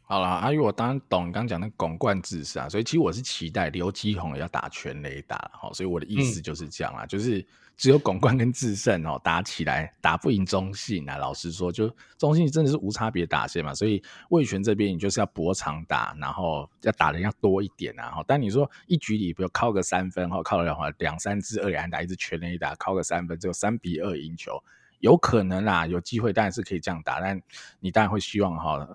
[0.00, 7.46] 好了，阿、啊、玉，我当然懂你刚刚讲的拱冠志是啊，所以其实我是期待刘基鸿要打全垒打，好，所以我的意思就是这样啦，嗯、就是
[7.76, 24.62] 只有巩冠跟智胜哦打起来打不赢中信啊，老实说，就中信真的是无差别打线嘛，所以魏权这边你就是要搏长打，然后要打的要多一点啊，但你说一局里比如靠个三分，哈，靠了两三支二连打，一支全垒打，靠个三分，只有三比二赢球。
[25.04, 27.38] 有可能啦，有机会当然是可以这样打，但
[27.78, 28.88] 你当然会希望哈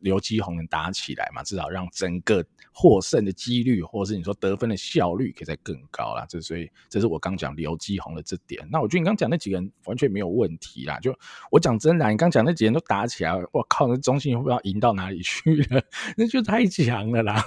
[0.00, 2.44] 刘基宏能打起来嘛，至少让整个
[2.74, 6.26] 获胜的几率，或者是你说得分的效率可以再更高啦。
[6.28, 8.60] 这所以这是我刚讲刘基宏的这点。
[8.72, 10.98] 那我觉得你刚讲那几个人完全没有问题啦。
[10.98, 11.16] 就
[11.48, 15.80] 我讲真的，你刚讲那几个人都打起来，我靠，那中信会不知道赢到哪里去了，
[16.18, 17.40] 那就太强了啦。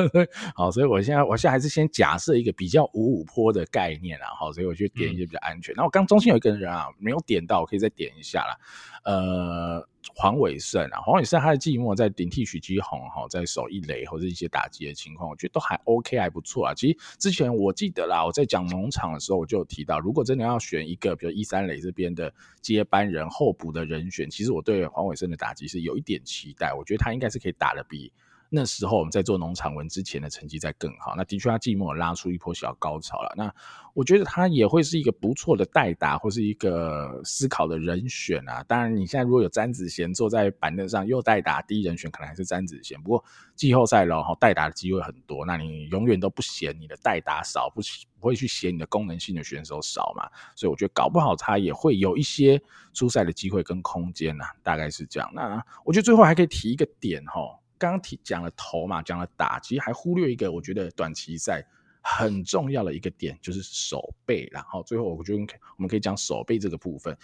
[0.54, 4.26] 好，所以我现在我现在还是先假设一个比较五五坡的概念啦。
[4.38, 5.74] 好，所以我就点一些比较安全。
[5.74, 7.53] 那、嗯、我刚中信有一个人啊，没有点到。
[7.60, 8.58] 我可以再点一下啦，
[9.04, 16.74] 呃，黄伟胜啊，黄伟胜他的寂寞在顶替许基宏哈，在守一垒或者一些打击的情况，我觉得都还 OK，还不错啊。
[16.74, 28.12] 其实之前我记得啦，我在讲农场的时候，我就有提到，如果真的要选一个，比如一三垒这边的接班人候补的人选，其实我对黄伟胜的打击是有一点期待，我觉得他应该是可以打得比。
[28.48, 33.32] 那时候我们在做农场文之前的成绩在更好，那的确他寂寞拉出一波小高潮了。
[33.36, 33.52] 那
[33.94, 38.62] 我觉得他也会是一个不错的代打或是一个思考的人选啊。
[38.64, 43.00] 当然，你现在如果有詹子贤坐在板凳上又代打，第一人选可能还是詹子贤。
[43.00, 43.24] 不过
[43.56, 47.80] 季后赛了哈，代打的机会很多，那你永远都不嫌你的代打少，不
[48.20, 50.28] 不会去嫌你的功能性的选手少嘛。
[50.54, 52.60] 所以我觉得搞不好他也会有一些
[52.92, 55.30] 出赛的机会跟空间呐，大概是这样。
[55.34, 57.40] 那我觉得最后还可以提一个点哈。
[57.84, 61.62] 刚刚提讲了投嘛，讲了打，其实还忽略一个，我觉得短期赛
[62.00, 64.48] 很重要的一个点就是手背。
[64.50, 65.38] 然后最后，我觉得
[65.76, 67.14] 我们可以讲手背这个部分。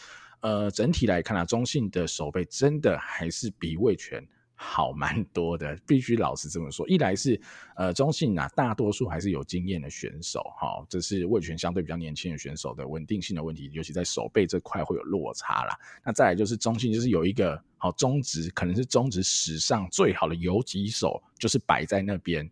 [0.40, 4.22] 呃，整体来看啊，中信的手背真的还是比味全
[4.62, 6.86] 好蛮多的，必须老实这么说。
[6.86, 7.40] 一来是
[7.76, 15.74] 呃，中信啊，大多数还是有经验的选手，哈，这是味全相对比较年轻的选手的稳定性的问题，尤其在手背这块会有落差啦。
[16.04, 22.48] 那再来就是中信就是有一个好中职，可能是中职史上最好的游击手，就是摆在那边。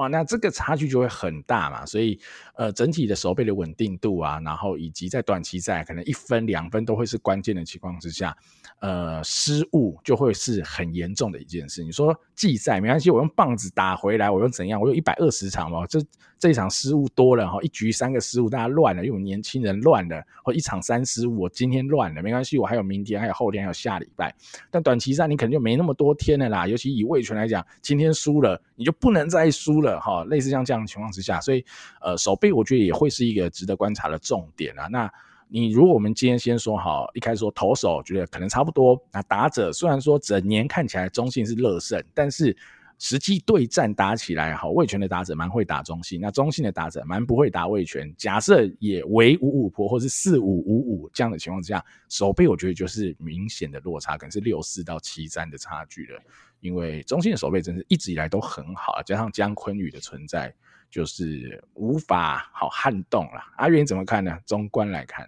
[0.00, 2.18] 哇，那这个差距就会很大嘛，所以
[2.54, 8.34] 呃，整体的守备的稳定度啊，然后以及在短期赛可能一分两分都会是关键的情况之下，
[8.80, 11.84] 呃，失误就会是很严重的一件事。
[11.84, 14.80] 你说季赛没关系，我用棒子打回来，我用怎样？
[14.80, 16.00] 我有一百二十场嘛，这
[16.40, 24.34] 这一场失误多了哈，一局三个失误，大家乱了，因为年轻人乱了，或一场三失误，我今天乱了，没关系，我还有明天，还有后天，还有下礼拜。
[24.70, 30.24] 但短期赛你可能就没那么多天了啦，尤其以味全来讲，今天输了，你就不能再输了哈。
[30.24, 31.62] 类似像这样的情况之下，所以
[32.00, 34.86] 呃，守备我觉得也会是一个值得观察的重点啊。
[34.86, 35.12] 那
[35.46, 42.56] 你如果我们今天先说好，一开始说投手觉得可能差不多，那打者虽然说整年看起来中信是乐胜，但是。
[43.00, 48.14] 实际对战打起来，好，味全的打者蛮会打中信，那中信的打者蛮不会打味全。
[48.14, 56.20] 假设也为五五坡或是四五五五这样的情况之下，守备我觉得就是明显的落差，可能是六四到七三的差距了。
[56.60, 60.54] 因为中信的守备真是一直以来都很好，加上江坤宇的存在，
[60.90, 63.40] 就是无法好撼动了。
[63.56, 64.38] 阿元怎么看呢？
[64.44, 65.26] 中观来看。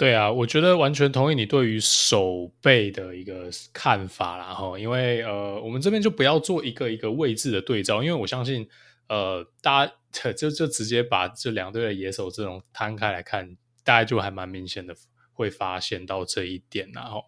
[0.00, 8.66] 对啊，我觉得完全同意你对于守备的一个看法啦哈，因为呃，我们这边就不要做一个一个位置的对照，因为我相信
[9.10, 14.94] 呃，大家就就直接把这两队的野手这种摊开来看，大家就还蛮明显的
[15.34, 17.26] 会发现到这一点然后，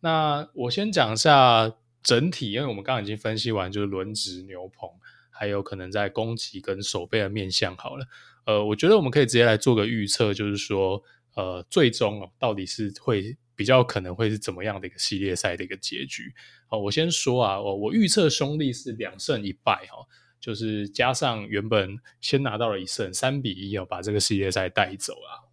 [0.00, 1.70] 那我先讲一下
[2.02, 4.88] 整体，因为我们刚刚已经分析完就是轮值牛棚，
[5.28, 8.06] 还有可能在攻击跟守备的面向好了，
[8.46, 11.02] 呃，我觉得我们可以直接来做个预测，就是说。
[11.36, 16.34] 呃，最终哦，到底是会比较可能会是怎么样的一个系列赛的一个结局？
[16.66, 20.06] 好，我先说啊，我我预测兄弟是两胜一败哈，
[20.40, 25.44] 就是加上原本先拿到了一胜，三比一哦，把这个系列赛带走啊。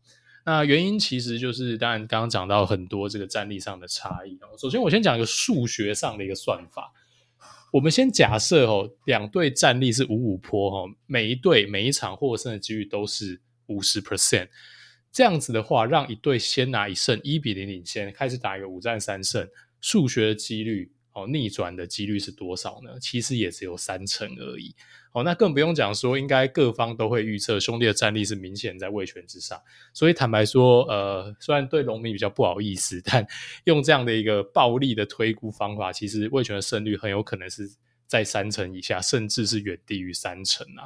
[0.45, 4.57] 那原因其实就是，当然刚刚讲到很多这个战力上的差异哦。
[4.57, 6.93] 首先我先讲一个数学上的一个算法，
[7.73, 14.47] 我们先假设哦，两队战力是五五坡哈，每一队每一场获胜的几率都是五十 percent。
[15.13, 19.47] 这样子的话，让一队先拿一胜，一比零领先，开始打一个五战三胜，
[19.79, 22.99] 数学的几率哦，逆转的几率是多少呢？
[22.99, 24.73] 其实也只有三成而已。
[25.11, 29.61] 哦，那更不用讲说，应该各方都会预测兄弟的战力是明显在味全之上。
[29.93, 33.23] 所以坦白说，呃，虽然对农民比较不好意思，但
[33.65, 37.69] 用这样的一个暴力的推估方法，其实味全的胜率很有可能是。
[38.07, 40.85] 在三成以下，甚至是远低于三成啊。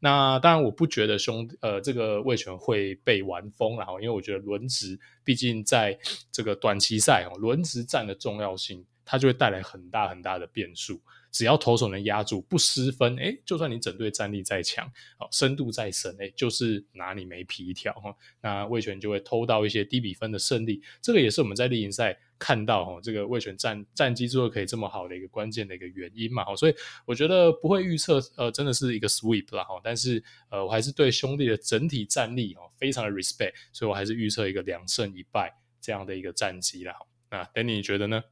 [0.00, 5.98] 那当然，我不觉得兄呃这个味全会被玩疯，然后因为我觉得轮值毕竟在
[6.30, 11.00] 这个短期赛哦，轮值战的重要性它就会带来很大很大的变数。
[11.32, 18.16] 只要投手能压住不失分，诶，就算你整队战力再强，好深度再深，诶，就是拿你没皮条哈。
[18.40, 26.44] 那味全就会偷到一些低比分的胜利，这个也是我们在例行赛看到哈，这个魏全战战绩之后可以这么好的一个关键的一个原因嘛。
[26.56, 26.74] 所以
[27.04, 29.80] 我觉得不会预测呃，真的是一个 sweep 啦哈。
[29.82, 36.94] 但是呃，我还是对兄弟的整体战力哦非常的 respect，所以我还是预测一个两胜一败这样的一个战绩啦。
[37.30, 38.22] 那丹尼你觉得呢？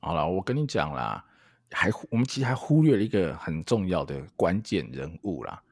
[0.00, 1.24] 好了，我跟你讲啦。
[1.70, 5.62] 还我们其实还忽略了一个很重要的关键人物啦，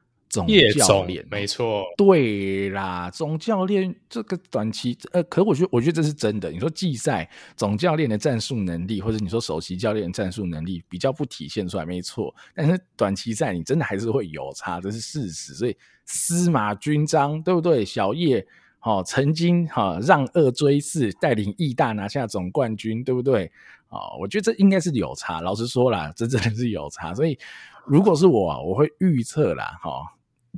[0.45, 6.51] 总教练，没错，对啦，总教练这个短期呃，可我觉得我觉得这是真的。
[6.51, 12.33] 你说季赛总教练的战术能力，或者你说首席教练的战术能力比较不体现出来，没错。
[12.53, 15.53] 但是短期赛你真的还是会有差，这是事实。
[15.53, 15.75] 所以
[16.05, 17.83] 司马军章对不对？
[17.83, 18.45] 小叶
[18.81, 23.51] 哦，曾经哈让二追四，带领义大拿下总冠军，对不对？
[23.89, 25.39] 哦，我觉得这应该是有差。
[25.39, 27.13] 老实说啦，这真的是有差。
[27.13, 27.37] 所以，
[27.85, 29.79] 如果是我，我会预测啦。
[29.81, 30.03] 哈、哦，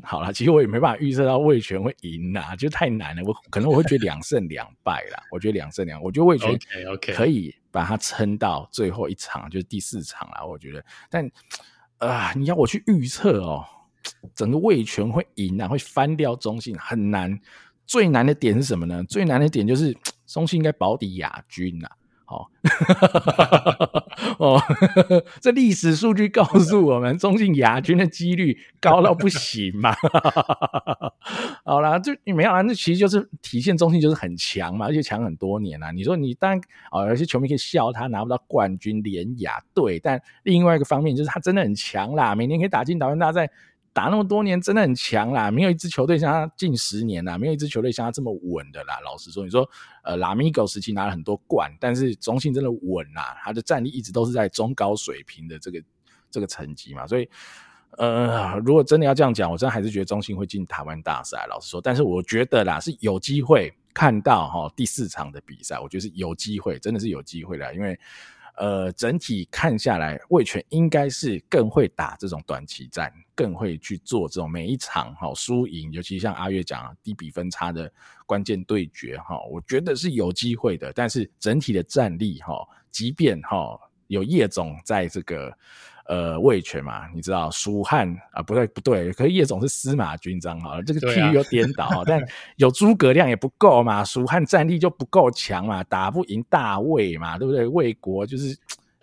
[0.04, 3.24] 好了，其实我也没办法预测到魏权会赢啦，就太难了。
[3.24, 5.22] 我可能我会觉得两胜两败啦。
[5.32, 6.58] 我觉得两胜两，我觉得魏权
[7.14, 10.46] 可以把它撑到最后一场，就是第四场啦。
[10.46, 11.26] 我觉得，但
[11.98, 13.66] 啊、呃，你要我去预测哦，
[14.34, 17.40] 整个魏权会赢啊，会翻掉中信，很难。
[17.86, 19.04] 最难的点是什么呢？
[19.06, 19.98] 最难的点就是
[20.28, 21.90] 中信应该保底亚军啦。
[22.30, 22.46] 哦，
[24.38, 24.62] 哦，
[25.42, 29.96] 这历史数据告诉我们，中信亚军的几率高到不行嘛。
[31.66, 32.62] 好啦，就你没有啊？
[32.62, 35.92] 那其实就是体现中信就是很强嘛，而且强很多年啦。
[35.92, 36.62] 你说你当然
[36.92, 43.50] 哦，有些球迷可以笑他拿不到冠军连亚，对，但另外一个方面就是他真的很强啦，每年可以打进岛根大赛。
[44.00, 48.98] 打那么多年真的很强啦，没有一支球队像他近十年啦，没有一支球队像他这么稳的啦。
[49.04, 49.70] 老实说，你说
[50.06, 55.84] 呃拉米狗时期拿了很多冠，但是中信真的稳啦，他的战力一直都是在中高水平的这个
[56.32, 57.06] 这个层级嘛。
[57.06, 57.30] 所以
[57.98, 61.46] 呃，如果真的要这样讲，我真的还是觉得中信会进台湾大赛。
[61.50, 68.00] 老实说，但是我觉得啦是有机会看到哈第四场的比赛，我觉得是有机会，真的是有机会的，因为。
[68.60, 77.92] 呃，整体看下来，味全应该是更会打这种短期战，更会去做这种每一场哈输赢，尤其像阿月讲低比分差的
[78.26, 80.94] 关键对决哈，我觉得是有机会的。
[80.94, 85.52] 但是整体的战力哈，即便哈有叶总在这个。
[86.10, 92.20] 呃，魏权嘛，你知道，蜀汉啊，不对不对，可是叶总是司马军章哈，这个譬喻又颠倒哈， 但
[92.56, 97.68] 有诸葛亮也不够嘛，蜀汉战力就不够强嘛，打不赢大魏嘛，对不对？
[97.68, 98.58] 魏国就是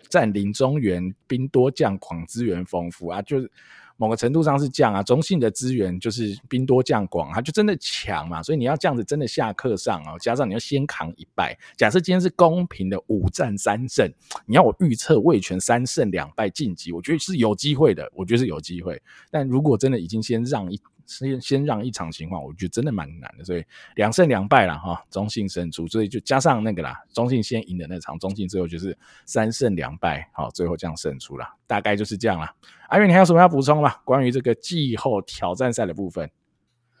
[0.09, 3.49] 占领中原，兵多将广，资源丰富啊，就是。
[3.97, 11.57] 某个程度上是这样啊，中信的资源就是兵多将广，它就真的强嘛，所以你要这样子真的下课上啊，加上你要先扛一败。
[11.75, 14.09] 假设今天是公平的五战三胜，
[14.45, 19.01] 你要我预测味全三胜两败晋级，我觉得是有机会的，我觉得是有机会。
[19.29, 20.79] 但如果真的已经先让一。
[21.09, 23.63] 先先让一场情况，我觉得真的蛮难的，所以
[23.95, 32.53] 两胜两败了哈，中信胜出，所以就加上那个啦，中信先赢的那场，中信最后就是三胜两败，好，最后这样胜出了，大概就是这样了。
[32.89, 33.93] 阿远，你还有什么要补充吗？
[34.03, 36.29] 关于这个季后挑战赛的部分？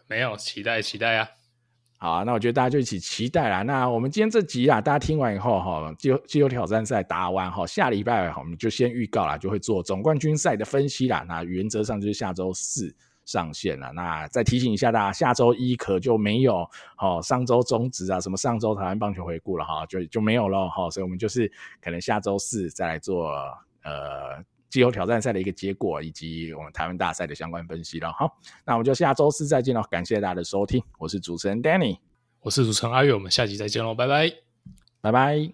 [0.07, 1.27] 没有，期待期待啊！
[1.97, 3.61] 好啊，那我觉得大家就一起期待啦。
[3.63, 11.25] 那我们今天这集啊，大家听完以后哈，季后季后挑战赛打完哈，下礼拜我们就先预告啦，就会做总冠军赛的分析啦。
[11.27, 12.95] 那原则上就是下周四。
[13.27, 16.59] 上线了，那再提醒一下大家，下周一可就没有
[16.97, 23.27] 哦，上周中止啊，什么上周台湾棒球回顾了哈，就就没有了哈，所以我们就是可能下周四再来做
[23.83, 28.37] 呃季后挑战赛的一个结果，以及我们台湾大赛的相关分析了好。
[28.65, 31.97] 那我们就下周四再见了，感谢大家的收听，我是主持人 Danny，
[32.41, 34.31] 我是主持人阿月，我们下集再见喽，拜拜，
[35.01, 35.51] 拜拜。